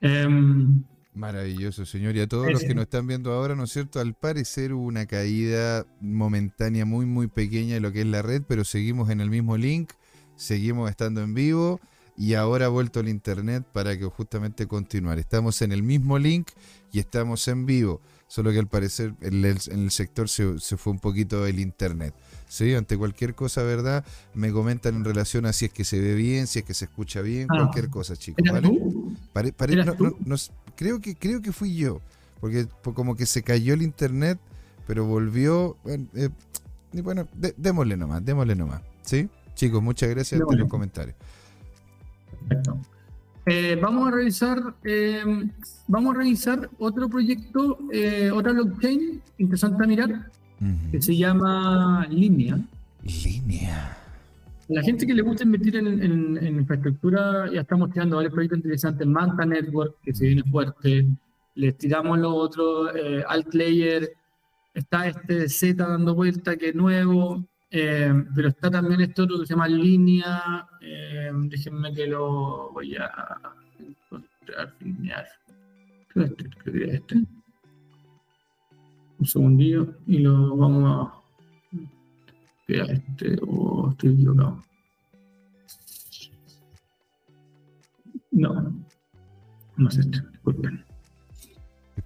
[0.01, 2.16] Em, Maravilloso, señor.
[2.16, 4.01] Y a todos los que nos están viendo ahora, ¿no es cierto?
[4.01, 8.42] Al parecer hubo una caída momentánea muy, muy pequeña de lo que es la red,
[8.47, 9.90] pero seguimos en el mismo link,
[10.37, 11.81] seguimos estando en vivo
[12.16, 15.18] y ahora ha vuelto el internet para que justamente continuar.
[15.18, 16.48] Estamos en el mismo link
[16.92, 21.46] y estamos en vivo, solo que al parecer en el, sector se, fue un poquito
[21.46, 22.14] el internet.
[22.46, 22.72] ¿Sí?
[22.74, 24.05] Ante cualquier cosa, ¿verdad?
[24.33, 26.85] Me comentan en relación a si es que se ve bien, si es que se
[26.85, 27.57] escucha bien, ah.
[27.57, 28.44] cualquier cosa, chicos.
[28.48, 29.53] ¿vale?
[30.77, 32.00] creo, que, creo que fui yo,
[32.40, 34.38] porque como que se cayó el internet,
[34.87, 35.77] pero volvió.
[35.83, 36.29] Bueno, eh,
[37.03, 38.83] bueno démosle nomás, démosle nomás.
[39.03, 39.29] ¿Sí?
[39.55, 41.16] Chicos, muchas gracias por los comentarios.
[42.48, 42.78] Perfecto.
[43.46, 45.22] Eh, vamos a revisar, eh,
[45.87, 50.30] vamos a revisar otro proyecto, eh, otra blockchain interesante a mirar,
[50.90, 52.59] que se llama Línea.
[53.02, 53.98] Línea.
[54.68, 59.07] La gente que le gusta invertir en, infraestructura, ya estamos tirando varios proyectos interesantes.
[59.07, 61.07] Manta Network, que se viene fuerte.
[61.54, 62.90] Les tiramos los otros,
[63.28, 64.11] Altlayer.
[64.72, 67.44] Está este Z dando vuelta, que es nuevo.
[67.76, 70.64] Eh, pero está también esto que se llama línea.
[70.80, 73.37] Eh, déjenme que lo voy a
[73.80, 74.72] encontrar.
[74.78, 75.26] Linear.
[76.12, 77.16] ¿Qué este?
[79.18, 81.78] Un segundillo y lo vamos a.
[82.64, 84.62] Crea este o estoy equivocado.
[88.30, 88.72] No,
[89.76, 90.84] no es este, disculpen.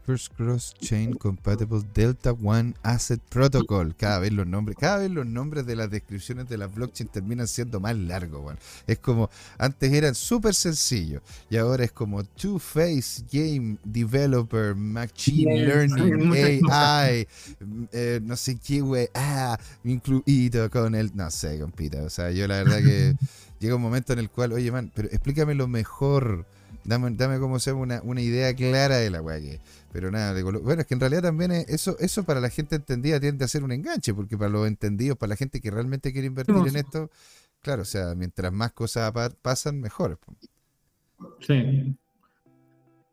[0.09, 3.95] Cross Chain Compatible Delta One Asset Protocol.
[3.95, 7.47] Cada vez los nombres, cada vez los nombres de las descripciones de las blockchain terminan
[7.47, 8.57] siendo más largos.
[8.87, 15.67] Es como, antes eran súper sencillos y ahora es como Two Face Game Developer Machine
[15.67, 16.33] Learning
[16.73, 17.29] AI,
[17.93, 22.03] eh, no sé qué wey, ah, incluido con el, no sé, compita.
[22.03, 23.15] O sea, yo la verdad que
[23.61, 26.47] llega un momento en el cual, oye, man, pero explícame lo mejor.
[26.85, 29.61] Dame, dame como sea una, una idea clara de la weá que
[29.93, 33.45] pero nada, bueno, es que en realidad también eso, eso para la gente entendida tiende
[33.45, 36.55] a ser un enganche, porque para los entendidos, para la gente que realmente quiere invertir
[36.57, 37.11] en esto,
[37.63, 40.19] claro, o sea, mientras más cosas pasan, mejor.
[41.41, 41.97] Sí.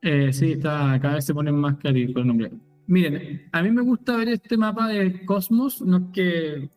[0.01, 2.51] Eh, sí, está, cada vez se ponen más claritos el nombre.
[2.87, 6.69] Miren, a mí me gusta ver este mapa de Cosmos, no es que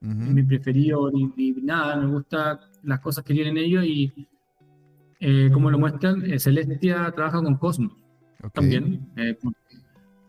[0.00, 4.12] mi preferido ni, nada, me gusta las cosas que tienen ellos y
[5.20, 7.92] eh, como lo muestran, eh, Celestia trabaja con Cosmos
[8.52, 9.08] también.
[9.16, 9.36] Eh,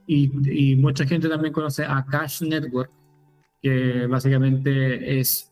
[0.08, 2.89] y, mucha gente también conoce a Cash Network,
[3.62, 5.52] que básicamente es,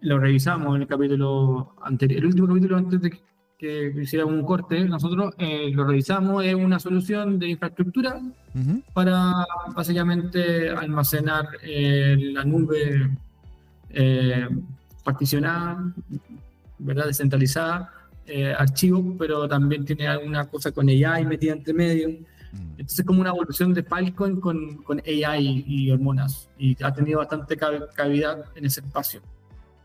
[0.00, 3.18] lo revisamos en el capítulo anterior, el último capítulo antes de
[3.58, 8.20] que hiciera un corte, nosotros eh, lo revisamos, es una solución de infraestructura
[8.92, 9.32] para
[9.74, 13.10] básicamente almacenar eh, la nube
[15.02, 15.92] particionada,
[16.78, 17.06] ¿verdad?
[17.06, 17.97] descentralizada
[18.28, 22.08] eh, archivos, pero también tiene alguna cosa con AI metida entre medio.
[22.08, 22.70] Mm.
[22.78, 26.48] Entonces, como una evolución de Falcon con, con AI y hormonas.
[26.58, 29.20] Y ha tenido bastante cavidad en ese espacio.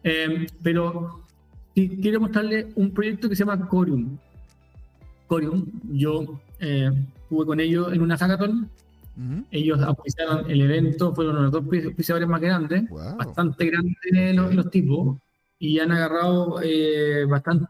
[0.04, 1.22] Em, pero
[1.74, 4.18] quiero mostrarle un proyecto que se llama Corium.
[5.28, 6.92] Corium, yo eh,
[7.24, 8.70] estuve con ellos en una hackathon.
[9.52, 13.96] Ellos auspiciaron el evento, fueron los dos auspiciadores más grandes, bastante grandes
[14.34, 15.20] los, los, tipos,
[15.60, 17.68] y han agarrado eh, bastante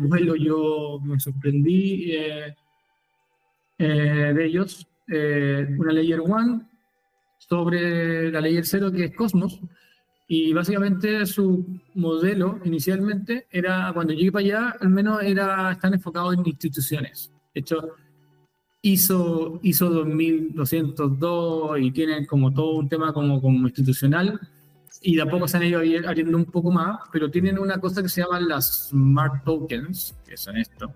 [0.00, 0.36] vuelo.
[0.36, 2.54] Yo me sorprendí eh,
[3.78, 4.86] eh, de ellos.
[5.08, 6.62] una Layer One
[7.38, 9.60] sobre la Layer Zero, que es Cosmos,
[10.28, 16.34] y básicamente su modelo inicialmente era, cuando llegué para allá, al menos era, están enfocados
[16.34, 17.30] en instituciones.
[17.54, 17.92] De hecho,
[18.82, 24.40] hizo, hizo 2202 y tienen como todo un tema como, como institucional
[25.02, 28.02] y de a poco se han ido abriendo un poco más, pero tienen una cosa
[28.02, 30.92] que se llaman las Smart Tokens, que son esto,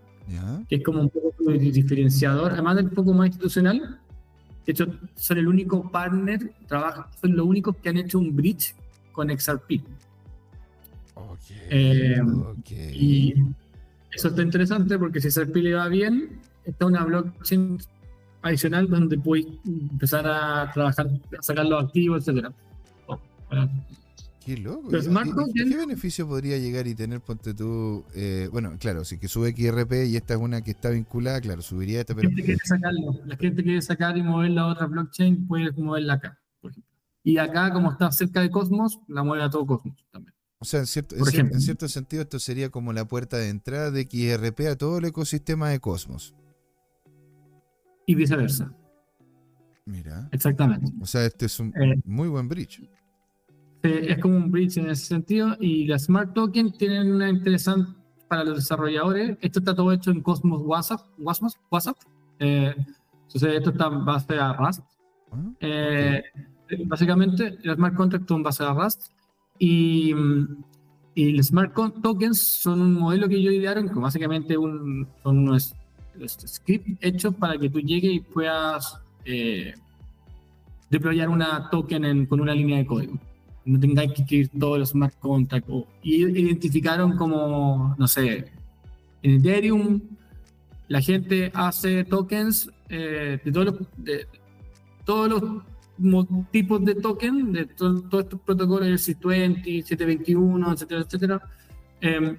[0.69, 3.99] que es como un poco diferenciador, además del poco más institucional.
[4.67, 8.75] De hecho, son el único partner, trabaja, son los únicos que han hecho un bridge
[9.13, 9.83] con XRP.
[11.71, 12.21] Eh,
[12.95, 13.35] y
[14.13, 17.79] eso está interesante porque si XRP le va bien, está una blockchain
[18.43, 21.09] adicional donde puedes empezar a trabajar,
[21.39, 22.53] a sacar los activos, etcétera.
[24.45, 24.89] Qué loco.
[24.89, 28.05] ¿Qué, beneficio podría llegar y tener, ponte tú?
[28.15, 31.61] Eh, bueno, claro, si que sube XRP y esta es una que está vinculada, claro,
[31.61, 32.31] subiría esta, pero.
[32.31, 33.21] La gente quiere sacarlo.
[33.27, 36.91] La gente quiere sacar y mover la otra blockchain, puede moverla acá, por ejemplo.
[37.23, 40.35] Y acá, como está cerca de Cosmos, la mueve a todo Cosmos también.
[40.59, 44.03] O sea, en cierto, en, cierto, sentido, esto sería como la puerta de entrada de
[44.03, 46.35] XRP a todo el ecosistema de Cosmos.
[48.07, 48.75] Y viceversa.
[49.87, 50.29] Mira.
[50.33, 50.93] Exactamente.
[51.01, 52.83] O sea, este es un eh, muy buen bridge.
[53.83, 55.57] Es como un bridge en ese sentido.
[55.61, 57.93] Y las Smart Token tienen una interesante
[58.29, 59.37] para los desarrolladores.
[59.41, 61.01] Esto está todo hecho en Cosmos WhatsApp.
[61.19, 61.53] WhatsApp.
[61.71, 61.97] WhatsApp.
[62.39, 62.75] Eh,
[63.23, 64.83] entonces, esto está en base a Rust.
[65.61, 66.23] Eh,
[66.87, 69.13] básicamente, el smart contract son base a Rust
[69.59, 70.13] y,
[71.15, 75.75] y los smart tokens son un modelo que ellos idearon que básicamente un, son unos,
[76.29, 79.75] scripts hechos para que tú llegues y puedas eh,
[80.91, 83.19] deployar una token con una línea de código.
[83.65, 85.71] No tengáis que escribir todos los smart contracts.
[86.03, 88.47] y identificaron como, no sé,
[89.23, 90.01] en Ethereum
[90.89, 94.27] la gente hace tokens eh, de todos los, de
[95.05, 95.29] todos
[95.99, 101.43] los tipos de token de todos estos protocolos, el C20, 721, etcétera, etcétera.
[102.01, 102.39] Em,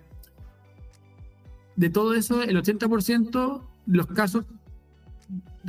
[1.75, 4.45] de todo eso, el 80% los casos,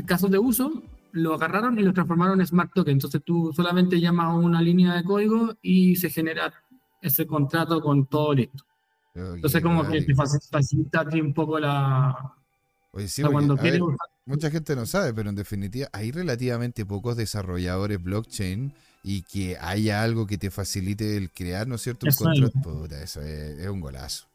[0.05, 0.83] casos de uso
[1.13, 2.95] lo agarraron y lo transformaron en smart token.
[2.95, 6.53] Entonces tú solamente llamas a una línea de código y se genera
[7.01, 8.65] ese contrato con todo listo.
[9.15, 12.35] Entonces como que te facilita un poco la...
[13.31, 13.59] cuando
[14.25, 18.73] mucha gente no sabe, pero en definitiva hay relativamente pocos desarrolladores blockchain
[19.03, 22.07] y que haya algo que te facilite el crear, ¿no es cierto?
[22.07, 24.27] Un contrato, eso es, un golazo.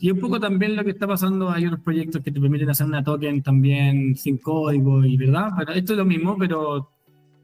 [0.00, 2.86] Y un poco también lo que está pasando, hay otros proyectos que te permiten hacer
[2.86, 6.90] una token también sin código y verdad, pero esto es lo mismo, pero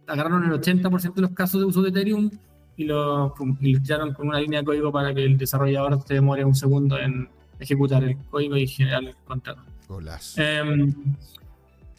[0.06, 2.30] agarraron el 80% de los casos de uso de Ethereum
[2.76, 6.44] y lo, y echaron con una línea de código para que el desarrollador se demore
[6.44, 7.28] un segundo en
[7.58, 9.62] ejecutar el código y generar el contrato.
[9.88, 10.42] Golazo.
[10.42, 10.92] Eh,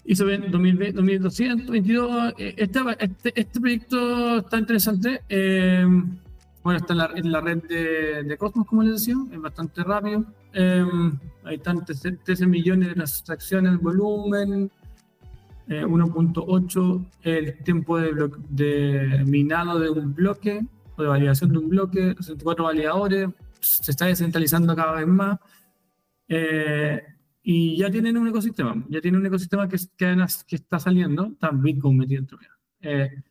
[0.05, 1.39] hizo 2222.
[2.37, 5.21] Eh, este, este, este, proyecto está interesante.
[5.27, 5.85] Eh,
[6.67, 10.25] bueno, está en la, red de, Cosmos, como les decía, es bastante rápido.
[10.51, 10.85] Eh,
[11.45, 14.69] hay están 13 millones de transacciones, volumen,
[15.69, 22.15] 1.8 el tiempo de, de, minado de un bloque o de validación de un bloque,
[22.19, 23.29] 64 validadores,
[23.61, 25.39] se está descentralizando cada vez más.
[26.27, 27.01] Eh,
[27.43, 32.19] y ya tienen un ecosistema, ya tienen un ecosistema que está saliendo, está Bitcoin metido
[32.19, 32.39] dentro.
[32.81, 33.23] Eh,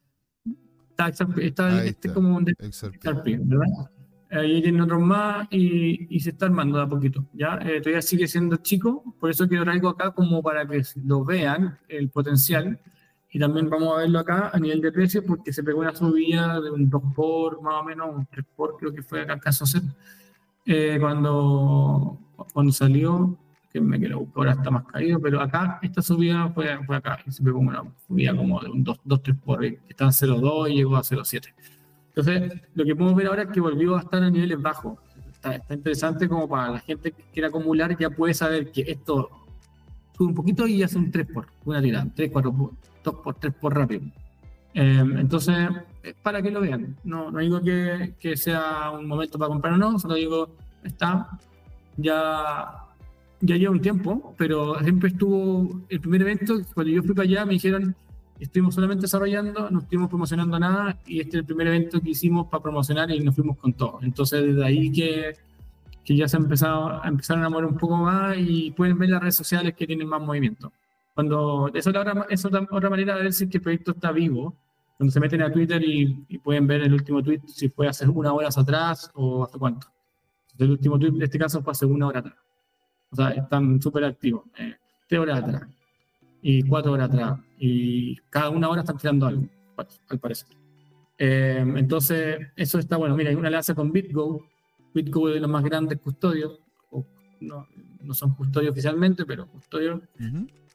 [1.04, 3.66] está, está, este como un ¿verdad?
[4.30, 7.24] Ahí tienen otros más y, y, se está armando de a poquito.
[7.32, 7.58] ¿ya?
[7.62, 11.78] Eh, todavía sigue siendo chico, por eso quiero traigo acá como para que lo vean,
[11.88, 12.78] el potencial.
[13.30, 16.60] Y también vamos a verlo acá a nivel de precio, porque se pegó una subida
[16.60, 19.66] de un 2 por, más o menos, un 3 por, creo que fue acá caso
[19.66, 19.82] ser,
[20.64, 22.18] eh, cuando,
[22.52, 23.38] cuando salió
[23.80, 27.30] me que lo ahora está más caído, pero acá esta subida fue, fue acá, y
[27.30, 30.96] se como una subida como de un 2-3 por ahí, está en 0,2 y llegó
[30.96, 31.54] a 0,7.
[32.08, 34.98] Entonces, lo que podemos ver ahora es que volvió a estar en niveles bajos.
[35.34, 39.28] Está, interesante como para la gente que quiere acumular, ya puede saber que esto
[40.16, 42.70] sube un poquito y hace un 3 por, una tirada, 3, 4 por,
[43.04, 44.02] 2 por, 3 por rápido.
[44.72, 45.68] Em, entonces,
[46.22, 46.96] para que lo vean.
[47.04, 50.48] No, no digo que, que sea un momento para comprar o no, solo digo,
[50.84, 51.38] está,
[51.96, 52.85] ya
[53.46, 57.46] ya lleva un tiempo, pero siempre estuvo el primer evento, cuando yo fui para allá
[57.46, 57.94] me dijeron,
[58.38, 62.48] estuvimos solamente desarrollando, no estuvimos promocionando nada y este es el primer evento que hicimos
[62.48, 64.00] para promocionar y nos fuimos con todo.
[64.02, 65.36] Entonces desde ahí que,
[66.04, 69.10] que ya se ha empezado a empezar a enamorar un poco más y pueden ver
[69.10, 70.72] las redes sociales que tienen más movimiento.
[71.14, 74.54] Cuando, eso es, otra, es otra, manera de ver si que el proyecto está vivo.
[74.98, 78.32] Cuando se meten a Twitter y, pueden ver el último tweet, si fue hace una
[78.32, 79.88] hora atrás o hace cuánto.
[80.58, 82.45] El último tweet, en este caso, fue hace una hora atrás.
[83.10, 84.44] O sea, están súper activos.
[84.58, 84.74] Eh,
[85.08, 85.68] tres horas atrás
[86.42, 87.38] y cuatro horas atrás.
[87.58, 89.46] Y cada una hora están tirando algo,
[90.08, 90.48] al parecer.
[91.18, 93.16] Eh, entonces, eso está bueno.
[93.16, 94.44] Mira, hay una alianza con BitGo.
[94.94, 96.60] BitGo es de los más grandes custodios.
[97.40, 97.66] no,
[98.02, 100.00] no, son custodios oficialmente, pero custodios.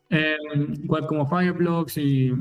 [0.10, 0.36] Eh,
[0.84, 2.34] igual como Fireblocks y,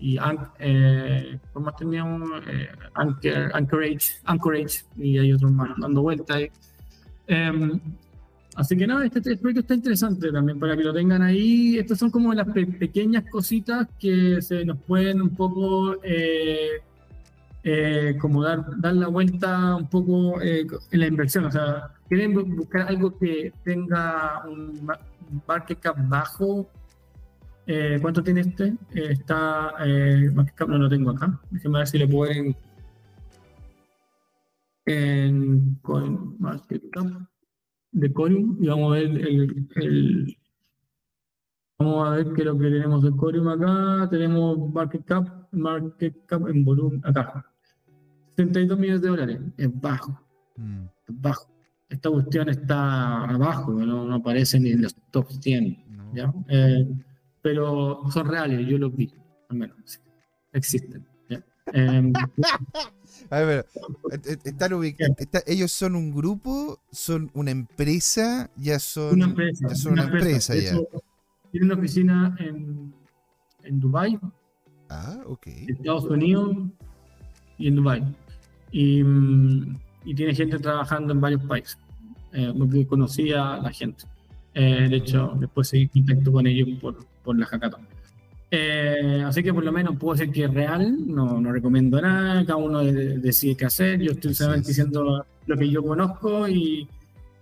[0.00, 0.18] y
[0.58, 2.28] eh, más teníamos?
[2.48, 6.50] Eh, Anchorage, Anchorage, y hay otros más dando vueltas ahí.
[8.56, 11.78] Así que nada, este, este, proyecto está interesante también para que lo tengan ahí.
[11.78, 16.80] Estas son como las pequeñas cositas que se nos pueden un poco eh,
[17.64, 21.44] eh, como dar, dar la vuelta un poco eh, en la inversión.
[21.44, 24.88] O sea, quieren buscar algo que tenga un
[25.46, 26.66] market cap bajo.
[28.00, 28.74] ¿Cuánto tiene este?
[28.94, 29.74] está,
[30.32, 31.38] market cap no lo tengo acá.
[31.50, 32.56] Déjenme ver si le pueden
[34.86, 37.06] en coin market cap
[37.96, 40.36] de Corium y vamos a ver el,
[41.78, 44.08] vamos a ver qué es lo que tenemos de Corium acá.
[44.10, 47.44] Tenemos market cap, market cap en volumen acá.
[48.36, 49.40] 72 millones de dólares.
[49.56, 50.20] Es bajo.
[50.56, 50.84] Mm.
[51.08, 51.50] Es bajo.
[51.88, 56.12] Esta cuestión está abajo, no, aparece ni en los top 100.
[56.14, 56.34] ¿ya?
[56.48, 56.86] Eh,
[57.40, 59.12] pero son reales, yo los vi,
[59.48, 60.00] al menos.
[60.52, 61.06] Existen.
[61.30, 61.42] ¿ya?
[61.72, 62.12] Eh,
[63.30, 63.66] a ver,
[64.44, 65.16] están ubicados.
[65.46, 69.68] ellos son un grupo, son una empresa, ya son una empresa.
[69.68, 70.76] Ya son una, empresa, ya.
[71.50, 72.92] Tienen una oficina en,
[73.64, 74.18] en Dubai.
[74.88, 75.46] Ah, ok.
[75.46, 76.56] En Estados Unidos
[77.58, 78.16] y en Dubai.
[78.70, 79.00] Y,
[80.04, 81.78] y tiene gente trabajando en varios países.
[82.32, 82.52] Eh,
[82.88, 84.04] conocía a la gente.
[84.54, 87.86] Eh, de hecho, después seguí contacto con ellos por, por la hackathon.
[88.50, 92.44] Eh, así que por lo menos puedo decir que es real, no, no recomiendo nada,
[92.46, 96.88] cada uno decide qué hacer, yo estoy solamente diciendo lo que yo conozco y,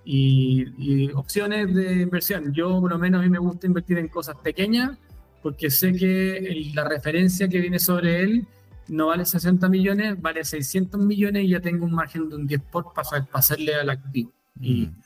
[0.04, 2.52] y, opciones de inversión.
[2.52, 4.96] Yo por lo menos a mí me gusta invertir en cosas pequeñas
[5.42, 8.46] porque sé que la referencia que viene sobre él
[8.88, 12.62] no vale 60 millones, vale 600 millones y ya tengo un margen de un 10
[12.70, 14.32] por para, hacerle al activo.
[14.60, 14.96] Y, mm.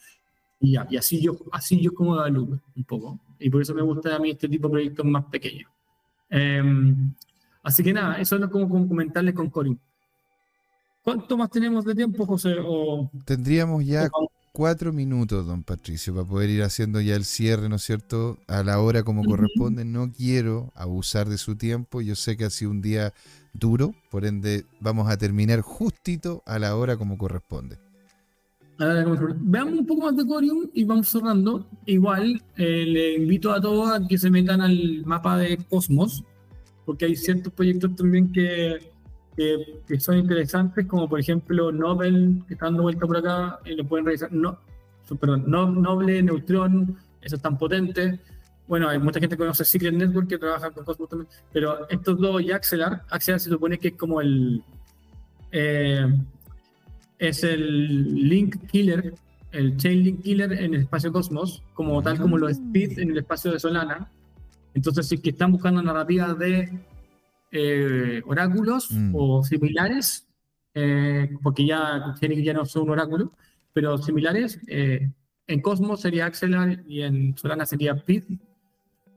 [0.61, 3.19] y, ya, y así yo, así yo como evalúo un poco.
[3.41, 5.71] Y por eso me gusta a mí este tipo de proyectos más pequeños.
[6.31, 7.15] Em,
[7.63, 9.79] así que nada, eso es como, comentarles con Corin.
[11.03, 12.57] ¿Cuánto más tenemos de tiempo, José?
[13.25, 14.11] Tendríamos ya
[14.53, 18.39] cuatro minutos, don Patricio, para poder ir haciendo ya el cierre, ¿no es cierto?
[18.47, 19.85] A la hora como corresponde.
[19.85, 22.03] No quiero abusar de su tiempo.
[22.03, 23.15] Yo sé que ha sido un día
[23.55, 27.79] duro, por ende vamos a terminar justito a la hora como corresponde.
[28.79, 31.67] Veamos un poco más de Corium y vamos cerrando.
[31.85, 36.23] Igual, eh, le invito a todos a que se metan al mapa de Cosmos,
[36.87, 38.93] porque hay ciertos proyectos también que,
[39.37, 43.85] que, son interesantes, como por ejemplo Nobel, que está dando vuelta por acá, y lo
[43.85, 44.33] pueden revisar.
[44.33, 44.59] No,
[45.21, 48.21] perdón, no, Noble, Neutron, esos tan potentes.
[48.69, 52.17] Bueno, hay mucha gente que conoce Secret Network que trabaja con Cosmos también, pero estos
[52.21, 54.63] dos y Axelar, Axelar se supone que es como el.
[55.51, 56.07] Eh,
[57.19, 59.15] es el link killer,
[59.53, 63.19] el chain link killer en el espacio Cosmos, como tal como lo Speed en el
[63.19, 64.11] espacio de Solana.
[64.75, 66.71] Entonces, si que están buscando narrativas de
[67.51, 69.15] eh, oráculos mm.
[69.15, 70.29] o similares,
[70.75, 73.33] eh, porque ya ya no son un oráculo,
[73.73, 75.11] pero similares, eh,
[75.47, 78.25] en Cosmos sería Axelar y en Solana sería Speed.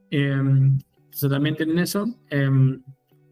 [0.09, 2.07] entonces también tienen eso.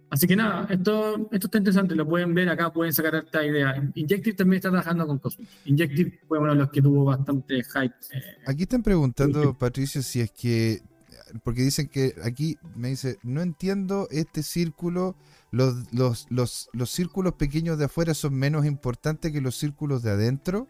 [0.09, 3.75] Así que nada, esto, esto está interesante, lo pueden ver acá, pueden sacar esta idea.
[3.93, 5.47] Injective también está trabajando con Cosmos.
[5.65, 7.95] Injective fue uno de los que tuvo bastante hype.
[8.11, 10.81] Eh, aquí están preguntando, Patricio, si es que,
[11.43, 15.15] porque dicen que aquí me dice, no entiendo este círculo,
[15.51, 20.11] los, los, los, los círculos pequeños de afuera son menos importantes que los círculos de
[20.11, 20.67] adentro.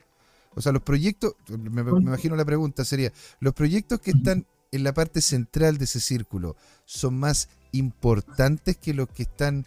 [0.56, 4.84] O sea, los proyectos, me, me imagino la pregunta sería, los proyectos que están en
[4.84, 9.66] la parte central de ese círculo son más importantes que los que están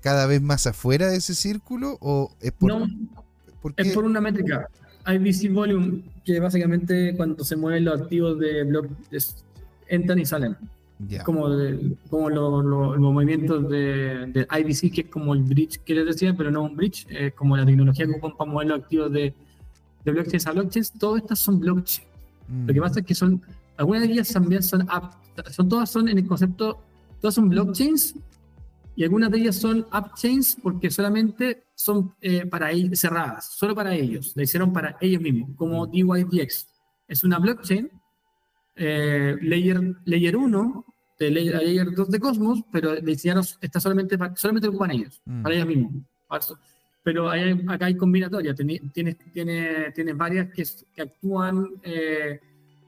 [0.00, 1.96] cada vez más afuera de ese círculo?
[2.00, 2.86] ¿O es por, no,
[3.76, 4.68] es por una métrica.
[5.06, 8.86] IBC Volume, que básicamente cuando se mueven los activos de blog
[9.88, 10.56] entran y salen.
[11.24, 11.48] Como,
[12.08, 16.50] como los movimientos de, de, IBC, que es como el bridge que les decía, pero
[16.50, 19.34] no un bridge, es como la tecnología que ocupan para mover los activos de,
[20.04, 20.92] de blockchains a blockchains.
[20.92, 22.08] Todas estas son blockchains.
[22.66, 22.82] Lo que mm.
[22.82, 23.42] pasa es que son,
[23.76, 24.86] algunas de ellas también son,
[25.50, 26.78] son todas son en el concepto
[27.24, 28.16] Todas son blockchains
[28.94, 33.94] y algunas de ellas son upchains porque solamente son eh, para ellos, cerradas, solo para
[33.94, 34.34] ellos.
[34.36, 36.68] La hicieron para ellos mismos, como DYDX.
[37.08, 37.90] Es una blockchain,
[38.76, 40.84] eh, layer, layer 1,
[41.18, 45.42] de layer, layer 2 de Cosmos, pero diseñaron está solamente, solamente ocupan ellos, mm.
[45.42, 45.92] para ellos mismos.
[47.02, 50.62] Pero hay, acá hay combinatoria, tienes, tiene, tiene varias que,
[50.94, 52.38] que actúan eh,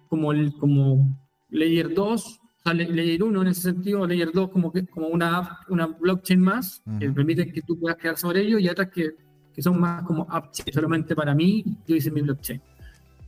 [0.09, 4.87] como, el, como layer 2, o layer 1 en ese sentido, layer 2 como, que,
[4.87, 8.89] como una, una blockchain más, que permite que tú puedas crear sobre ello, y otras
[8.91, 9.15] que,
[9.55, 12.61] que son más como upchain, solamente para mí, yo hice mi blockchain.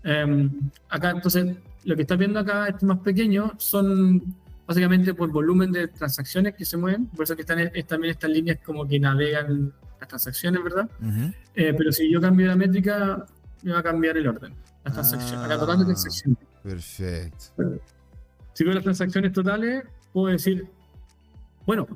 [0.04, 0.50] Em,
[0.88, 4.22] acá, entonces, lo que estás viendo acá, este más pequeño, son
[4.66, 8.58] básicamente por volumen de transacciones que se mueven, por eso que están también estas líneas
[8.64, 10.88] como que navegan las transacciones, ¿verdad?
[11.54, 13.24] Eh, pero si yo cambio la métrica,
[13.62, 16.38] me va a cambiar el orden, las transacciones, acá total de ah, transacciones.
[16.62, 17.80] Perfecto.
[18.58, 20.66] Si veo las transacciones totales, puedo decir,
[21.64, 21.86] bueno,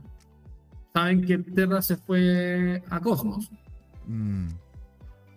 [0.94, 3.50] saben que Terra se fue a Cosmos.
[4.06, 4.46] Mm.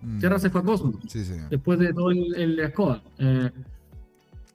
[0.04, 0.20] Mm.
[0.20, 0.98] Terra se fue a Cosmos.
[1.50, 3.02] Después de todo el, el escoba.
[3.18, 3.50] Eh,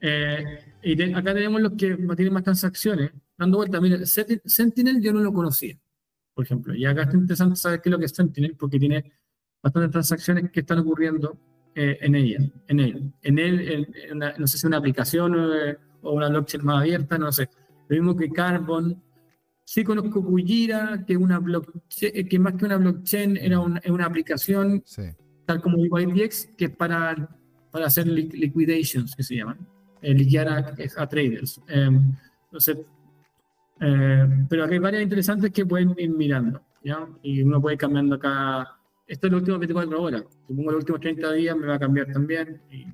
[0.00, 3.10] eh, y acá tenemos los que tienen más transacciones.
[3.36, 5.76] Dando vuelta, mira, Sentinel yo no lo conocía,
[6.34, 6.72] por ejemplo.
[6.72, 9.12] Y acá está interesante saber qué es lo que es Sentinel, porque tiene
[9.60, 11.36] bastantes transacciones que están ocurriendo
[11.74, 12.38] eh, en ella.
[12.68, 13.12] En él.
[13.22, 13.88] En él,
[14.38, 15.34] no sé si es una aplicación
[16.03, 17.48] o una blockchain más abierta, no sé.
[17.88, 19.03] Lo mismo que Carbon.
[19.64, 24.82] Sí conozco Kujira, que, una blockchain, que más que una blockchain era una, una aplicación,
[25.46, 27.28] tal como YDX, que es para,
[27.70, 29.59] para hacer liquidations, que se llaman,
[30.03, 31.61] eh, liquidar a, traders.
[31.68, 32.12] Em,
[32.44, 32.78] entonces,
[33.80, 37.07] eh, pero aquí hay varias interesantes que pueden ir mirando, ¿ya?
[37.22, 38.76] Y uno puede ir cambiando acá.
[39.07, 40.24] Esto es lo último 24 horas.
[40.46, 42.61] Supongo los últimos 30 días me va a cambiar también.
[42.70, 42.86] Y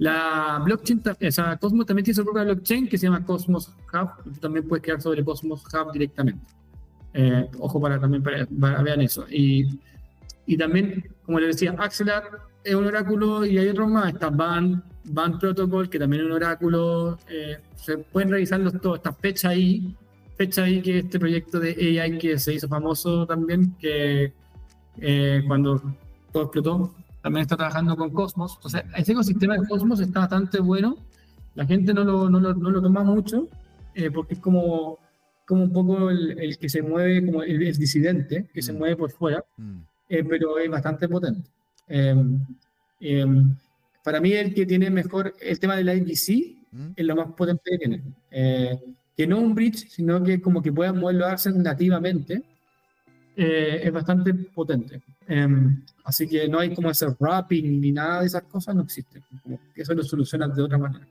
[0.00, 4.24] la blockchain, o sea, Cosmos también tiene su propia blockchain que se llama Cosmos Hub.
[4.24, 6.42] Tú también puedes crear sobre Cosmos Hub directamente.
[7.12, 9.26] Eh, ojo para también para, vean eso.
[9.28, 9.78] Y,
[10.46, 12.24] y, también, como les decía, Axelar
[12.64, 14.14] es un oráculo y hay otros más.
[14.14, 17.18] Está Band, Band Protocol, que también es un oráculo.
[17.28, 19.94] Eh, se pueden revisar todas estas fechas ahí.
[20.38, 24.32] Fecha ahí que este proyecto de AI que se hizo famoso también, que
[24.98, 25.82] eh, cuando
[26.32, 28.58] todo explotó, también está trabajando con Cosmos.
[28.62, 30.96] O sea, ese ecosistema de Cosmos está bastante bueno.
[31.54, 33.48] La gente no lo, no lo, no lo toma mucho
[33.94, 34.98] eh, porque es como,
[35.46, 38.78] como un poco el, el que se mueve, como el, disidente que se mm.
[38.78, 39.78] mueve por fuera, mm.
[40.08, 41.48] eh, pero es bastante potente.
[41.88, 42.38] Em,
[44.04, 46.88] para mí, el que tiene mejor el tema de la IBC mm.
[46.96, 48.02] es lo más potente que tiene.
[48.30, 48.78] Eh,
[49.16, 52.42] que no un bridge, sino que como que puedan moverlo a nativamente
[53.42, 55.00] eh, es bastante potente.
[55.26, 59.22] Em, así que no hay como ese wrapping ni nada de esas cosas, no existe.
[59.74, 61.06] eso lo solucionas de otra manera.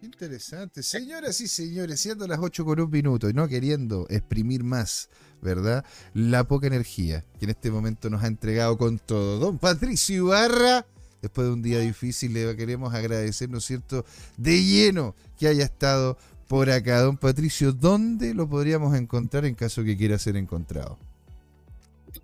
[0.00, 0.82] Interesante.
[0.82, 5.10] Señoras y señores, siendo las 8 con un minuto y no queriendo exprimir más,
[5.42, 5.84] ¿verdad?
[6.14, 9.38] La poca energía que en este momento nos ha entregado con todo.
[9.38, 10.86] Don Patricio Ibarra,
[11.20, 14.06] después de un día difícil, le queremos agradecer, ¿no es cierto?,
[14.38, 16.16] de lleno que haya estado
[16.48, 17.02] por acá.
[17.02, 21.09] Don Patricio, ¿dónde lo podríamos encontrar en caso que quiera ser encontrado?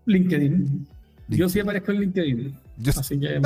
[0.05, 0.87] LinkedIn.
[1.28, 2.57] Yo sí aparezco en LinkedIn.
[2.97, 3.41] Así que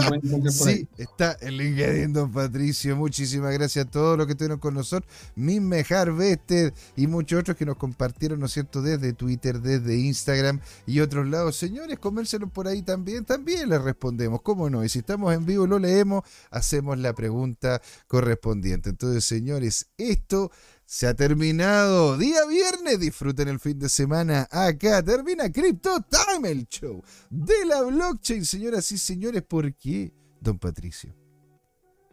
[0.51, 2.97] Sí, está en LinkedIn, don Patricio.
[2.97, 5.11] Muchísimas gracias a todos los que estuvieron con nosotros.
[5.37, 10.61] Mime Harvester y muchos otros que nos compartieron, ¿no es cierto?, desde Twitter, desde Instagram
[10.87, 11.57] y otros lados.
[11.57, 13.25] Señores, comérselos por ahí también.
[13.25, 14.85] También les respondemos, ¿cómo no?
[14.85, 18.91] Y si estamos en vivo, lo leemos, hacemos la pregunta correspondiente.
[18.91, 20.51] Entonces, señores, esto
[20.91, 22.19] se ha terminado.
[22.19, 24.49] Día viernes, disfruten el fin de semana.
[24.51, 29.43] Acá termina Crypto Time, el show de la blockchain, señoras y señores.
[29.43, 31.15] ¿Por qué, don Patricio?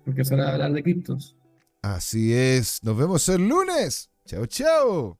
[0.06, 1.36] Porque se va a hablar de criptos.
[1.82, 2.84] Así es.
[2.84, 4.12] Nos vemos el lunes.
[4.28, 5.20] Chao, chao.